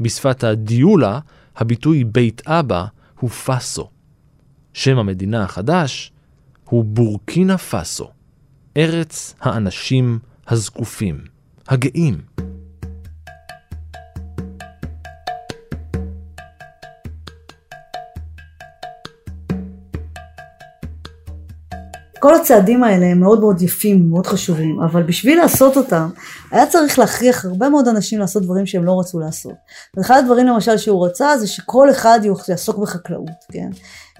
[0.00, 1.18] בשפת הדיולה,
[1.56, 2.84] הביטוי בית אבא
[3.20, 3.88] הוא פאסו.
[4.72, 6.12] שם המדינה החדש
[6.64, 8.10] הוא בורקינה פאסו,
[8.76, 11.20] ארץ האנשים הזקופים,
[11.68, 12.47] הגאים.
[22.18, 26.08] כל הצעדים האלה הם מאוד מאוד יפים, מאוד חשובים, אבל בשביל לעשות אותם,
[26.50, 29.52] היה צריך להכריח הרבה מאוד אנשים לעשות דברים שהם לא רצו לעשות.
[29.96, 33.70] ואחד הדברים למשל שהוא רצה זה שכל אחד יעסוק בחקלאות, כן?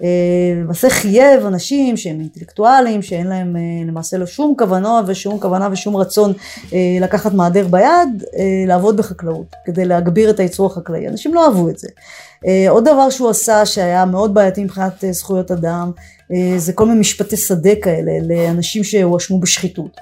[0.03, 5.69] אה, למעשה חייב אנשים שהם אינטלקטואלים, שאין להם אה, למעשה לא שום כוונה ושום כוונה
[5.71, 6.33] ושום רצון
[6.73, 8.23] אה, לקחת מעדר ביד,
[8.67, 11.07] לעבוד בחקלאות, כדי להגביר את הייצור החקלאי.
[11.07, 11.87] אנשים לא אהבו את זה.
[12.69, 15.91] עוד דבר שהוא עשה שהיה מאוד בעייתי מבחינת זכויות אדם,
[16.57, 19.97] זה כל מיני משפטי שדה כאלה לאנשים שהואשמו בשחיתות.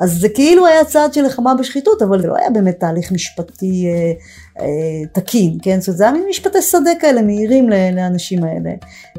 [0.00, 3.86] אז זה כאילו היה צעד של לחמה בשחיתות, אבל זה לא היה באמת תהליך משפטי
[3.86, 4.12] אה,
[4.64, 5.80] אה, תקין, כן?
[5.80, 8.70] זאת אומרת, זה היה מין משפטי שדה כאלה מהירים לאנשים האלה.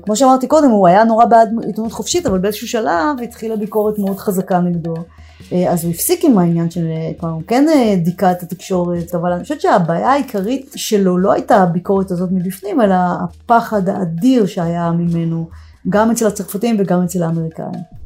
[0.01, 4.17] כמו שאמרתי קודם, הוא היה נורא בעד עיתונות חופשית, אבל באיזשהו שלב התחילה ביקורת מאוד
[4.17, 4.93] חזקה נגדו.
[5.53, 6.87] אה, אז הוא הפסיק עם העניין של,
[7.19, 11.55] כלומר הוא כן אה, דיכא את התקשורת, אבל אני חושבת שהבעיה העיקרית שלו לא הייתה
[11.55, 15.47] הביקורת הזאת מבפנים, אלא הפחד האדיר שהיה ממנו,
[15.89, 18.00] גם אצל הצרפתים וגם אצל האמריקאים.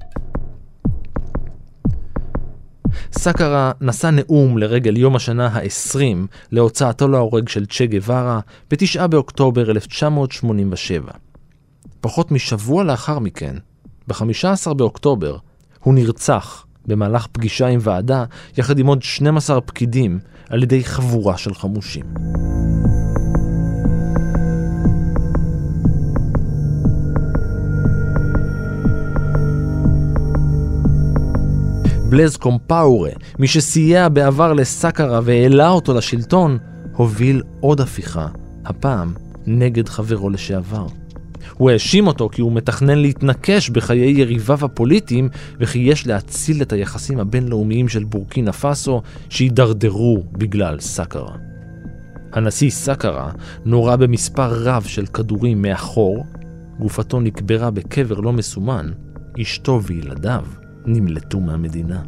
[3.12, 6.00] סאקרה נשא נאום לרגל יום השנה ה-20
[6.52, 8.40] להוצאתו להורג של צ'ה גווארה
[8.72, 11.12] ב-9 באוקטובר 1987.
[12.02, 13.56] פחות משבוע לאחר מכן,
[14.08, 15.38] ב-15 באוקטובר,
[15.84, 18.26] הוא נרצח במהלך פגישה עם ועדה
[18.58, 20.20] יחד עם עוד 12 פקידים
[20.50, 22.06] על ידי חבורה של חמושים.
[32.16, 33.10] בלז קומפאורה,
[33.40, 36.58] מי שסייע בעבר לסאקרה והעלה אותו לשלטון,
[36.96, 38.28] הוביל עוד הפיכה,
[38.66, 39.14] הפעם
[39.46, 40.88] נגד חברו לשעבר.
[41.54, 47.20] הוא האשים אותו כי הוא מתכנן להתנקש בחיי יריביו הפוליטיים וכי יש להציל את היחסים
[47.20, 51.36] הבינלאומיים של בורקינה פאסו שהידרדרו בגלל סאקרה.
[52.34, 53.32] הנשיא סאקרה
[53.66, 56.26] נורה במספר רב של כדורים מאחור,
[56.80, 58.92] גופתו נקברה בקבר לא מסומן,
[59.42, 60.46] אשתו וילדיו
[60.88, 62.02] נמלטו מהמדינה.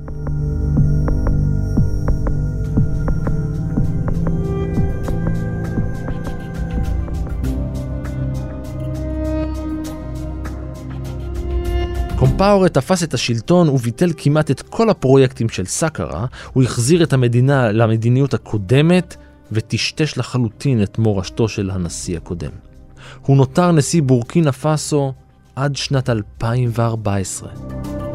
[12.19, 17.71] קומפאורה תפס את השלטון וביטל כמעט את כל הפרויקטים של סאקרה, הוא החזיר את המדינה
[17.71, 19.15] למדיניות הקודמת
[19.51, 22.51] וטשטש לחלוטין את מורשתו של הנשיא הקודם.
[23.21, 25.13] הוא נותר נשיא בורקינה פאסו
[25.55, 28.06] עד שנת 2014.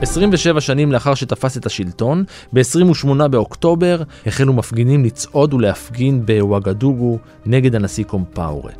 [0.00, 7.74] עשרים ושבע שנים לאחר שתפס את השלטון, ב-28 באוקטובר החלו מפגינים לצעוד ולהפגין בוואגדוגו נגד
[7.74, 8.72] הנשיא קומפאורה.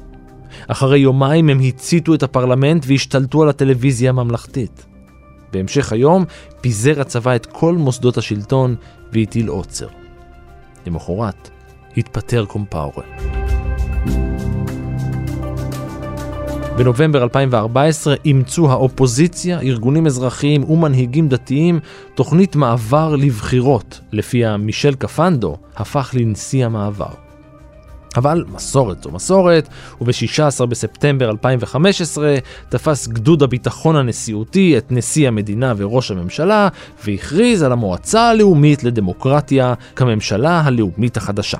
[0.68, 4.86] אחרי יומיים הם הציתו את הפרלמנט והשתלטו על הטלוויזיה הממלכתית.
[5.52, 6.24] בהמשך היום
[6.60, 8.74] פיזר הצבא את כל מוסדות השלטון
[9.12, 9.88] והטיל עוצר.
[10.86, 11.50] למחרת
[11.96, 13.04] התפטר קומפאורה.
[16.80, 21.80] בנובמבר 2014 אימצו האופוזיציה, ארגונים אזרחיים ומנהיגים דתיים
[22.14, 27.10] תוכנית מעבר לבחירות, לפיה מישל קפנדו הפך לנשיא המעבר.
[28.16, 29.68] אבל מסורת זו מסורת,
[30.00, 32.36] וב-16 בספטמבר 2015
[32.68, 36.68] תפס גדוד הביטחון הנשיאותי את נשיא המדינה וראש הממשלה,
[37.04, 41.58] והכריז על המועצה הלאומית לדמוקרטיה כממשלה הלאומית החדשה.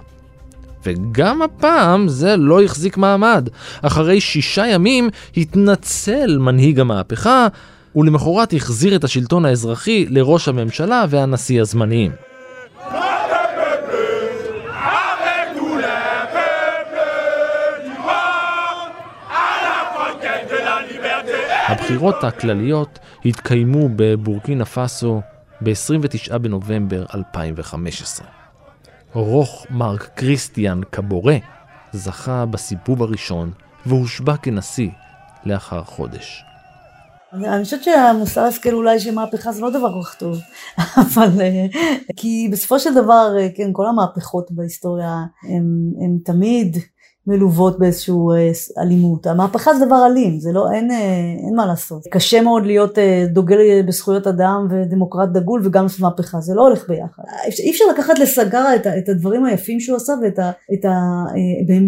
[0.85, 3.49] וגם הפעם זה לא החזיק מעמד.
[3.83, 7.47] אחרי שישה ימים התנצל מנהיג המהפכה,
[7.97, 12.13] ולמחרת החזיר את השלטון האזרחי לראש הממשלה והנשיא הזמניים.
[21.69, 25.21] הבחירות הכלליות התקיימו בבורקינה פאסו
[25.61, 28.40] ב-29 בנובמבר 2015.
[29.13, 31.37] רוך מרק קריסטיאן קבורה
[31.93, 33.53] זכה בסיבוב הראשון
[33.87, 34.91] והושבע כנשיא
[35.45, 36.45] לאחר חודש.
[37.33, 40.39] אני חושבת שהמוסר השכל אולי שמהפכה זה לא דבר כל כך טוב,
[41.03, 41.67] אבל אה,
[42.17, 45.17] כי בסופו של דבר, אה, כן, כל המהפכות בהיסטוריה
[46.03, 46.77] הן תמיד
[47.27, 49.27] מלוות באיזושהי אה, אלימות.
[49.27, 50.97] המהפכה זה דבר אלים, זה לא, אין, אה,
[51.47, 52.03] אין מה לעשות.
[52.11, 56.89] קשה מאוד להיות אה, דוגל בזכויות אדם ודמוקרט דגול וגם לעשות מהפכה, זה לא הולך
[56.89, 57.23] ביחד.
[57.59, 60.51] אי אפשר לקחת לסגרה את, את הדברים היפים שהוא עשה ואת ה...
[60.73, 61.25] את ה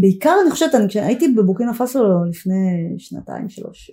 [0.01, 3.91] בעיקר אני חושבת, אני, כשהייתי בבוקינה פאסו לפני שנתיים שלוש.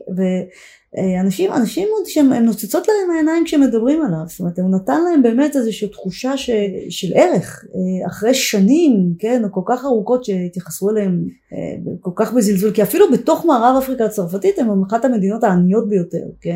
[0.98, 5.24] אה, אנשים, אנשים עוד שהם נוצצות להם העיניים כשמדברים עליו, זאת אומרת הוא נתן להם
[5.24, 6.50] באמת איזושהי תחושה ש,
[6.90, 12.72] של ערך אה, אחרי שנים, כן, כל כך ארוכות שהתייחסו אליהם אה, כל כך בזלזול,
[12.72, 16.56] כי אפילו בתוך מערב אפריקה הצרפתית הם אחת המדינות העניות ביותר, כן.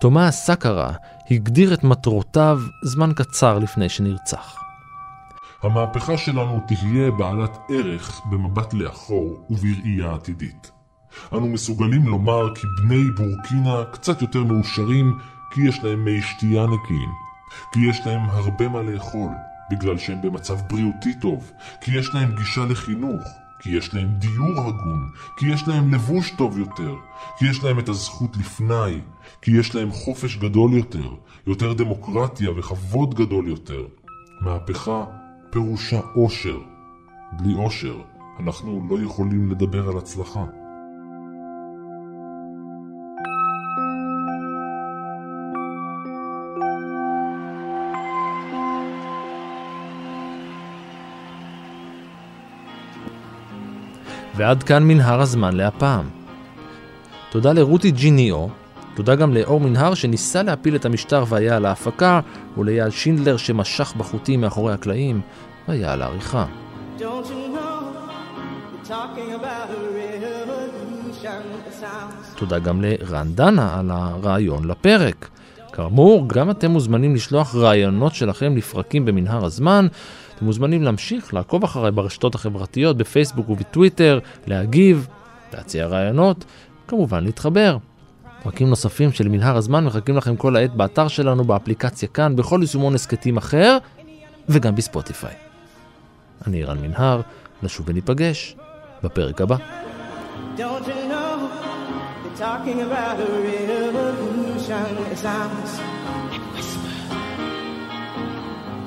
[0.00, 0.92] תומאס סאקרה
[1.30, 4.67] הגדיר את מטרותיו זמן קצר לפני שנרצח.
[5.62, 10.70] המהפכה שלנו תהיה בעלת ערך במבט לאחור ובראייה עתידית.
[11.32, 15.18] אנו מסוגלים לומר כי בני בורקינה קצת יותר מאושרים
[15.50, 17.10] כי יש להם מי שתייה נקיים,
[17.72, 19.30] כי יש להם הרבה מה לאכול,
[19.70, 23.22] בגלל שהם במצב בריאותי טוב, כי יש להם גישה לחינוך,
[23.60, 26.94] כי יש להם דיור הגון, כי יש להם לבוש טוב יותר,
[27.38, 29.00] כי יש להם את הזכות לפנאי,
[29.42, 31.10] כי יש להם חופש גדול יותר,
[31.46, 33.86] יותר דמוקרטיה וכבוד גדול יותר.
[34.40, 35.04] מהפכה
[35.50, 36.58] פירושה אושר.
[37.32, 37.96] בלי אושר,
[38.40, 40.44] אנחנו לא יכולים לדבר על הצלחה.
[54.36, 56.08] ועד כאן מנהר הזמן להפעם.
[57.30, 58.46] תודה לרותי ג'יניו,
[58.98, 62.20] תודה גם לאור מנהר שניסה להפיל את המשטר והיה על ההפקה,
[62.56, 65.20] ולאייל שינדלר שמשך בחוטים מאחורי הקלעים,
[65.68, 66.46] והיה על העריכה.
[72.36, 75.28] תודה גם לרן דנה על הרעיון לפרק.
[75.72, 79.86] כאמור, גם אתם מוזמנים לשלוח רעיונות שלכם לפרקים במנהר הזמן.
[80.34, 85.08] אתם מוזמנים להמשיך לעקוב אחריי ברשתות החברתיות, בפייסבוק ובטוויטר, להגיב,
[85.54, 86.44] להציע רעיונות,
[86.88, 87.78] כמובן להתחבר.
[88.42, 92.94] פרקים נוספים של מנהר הזמן מחכים לכם כל העת באתר שלנו, באפליקציה כאן, בכל יישומון
[92.94, 93.78] הסכתים אחר,
[94.48, 95.34] וגם בספוטיפיי.
[96.46, 97.20] אני רן מנהר,
[97.62, 98.56] נשוב וניפגש
[99.02, 99.56] בפרק הבא.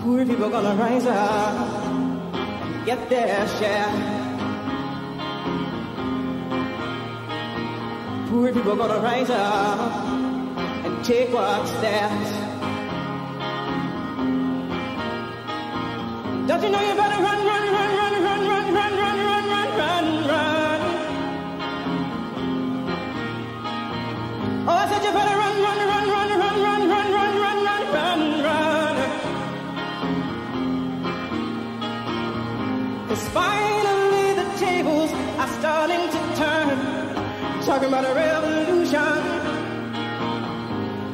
[0.03, 1.55] Poor people gonna rise up,
[2.87, 4.20] get their share.
[8.31, 9.77] Poor people gonna rise up
[10.85, 12.29] and take what's theirs.
[16.47, 19.69] Don't you know you better run, run, run, run, run, run, run, run, run, run,
[19.81, 20.79] run, run.
[24.69, 27.83] Oh, I said you better run, run, run, run, run, run, run, run, run, run,
[27.97, 28.95] run, run.
[33.09, 35.90] Cause finally the tables are starting.
[37.71, 39.17] Talking about a revolution.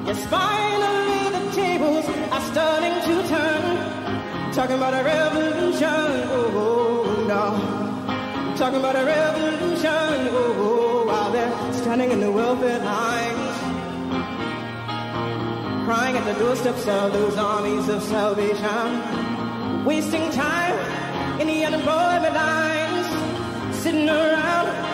[0.08, 4.53] Yes, finally the tables are starting to turn.
[4.53, 5.88] Talking about a revolution.
[5.88, 8.55] Oh, oh no.
[8.58, 10.30] Talking about a revolution.
[10.34, 13.58] Oh, oh, while they're standing in the welfare lines.
[15.86, 19.86] Crying at the doorsteps of those armies of salvation.
[19.86, 23.78] Wasting time in the unemployment lines.
[23.78, 24.87] Sitting around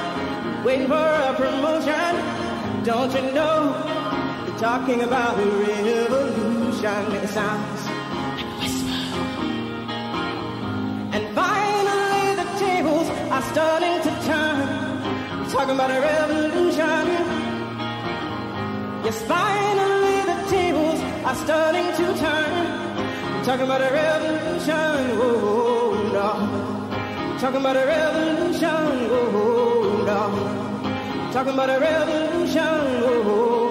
[0.64, 2.84] waiting for a promotion.
[2.84, 3.74] Don't you know?
[4.46, 7.02] They're talking about a revolution.
[7.16, 9.00] It sounds like a whisper.
[11.16, 15.50] And finally, the tables are starting to turn.
[15.50, 17.04] Talking about a revolution.
[19.04, 23.44] Yes, finally, the tables are starting to turn.
[23.44, 25.20] Talking about a revolution.
[25.22, 26.73] Oh, no.
[27.44, 28.70] Talking about a revolution,
[29.12, 30.06] oh.
[31.34, 33.63] Talking about a revolution, oh,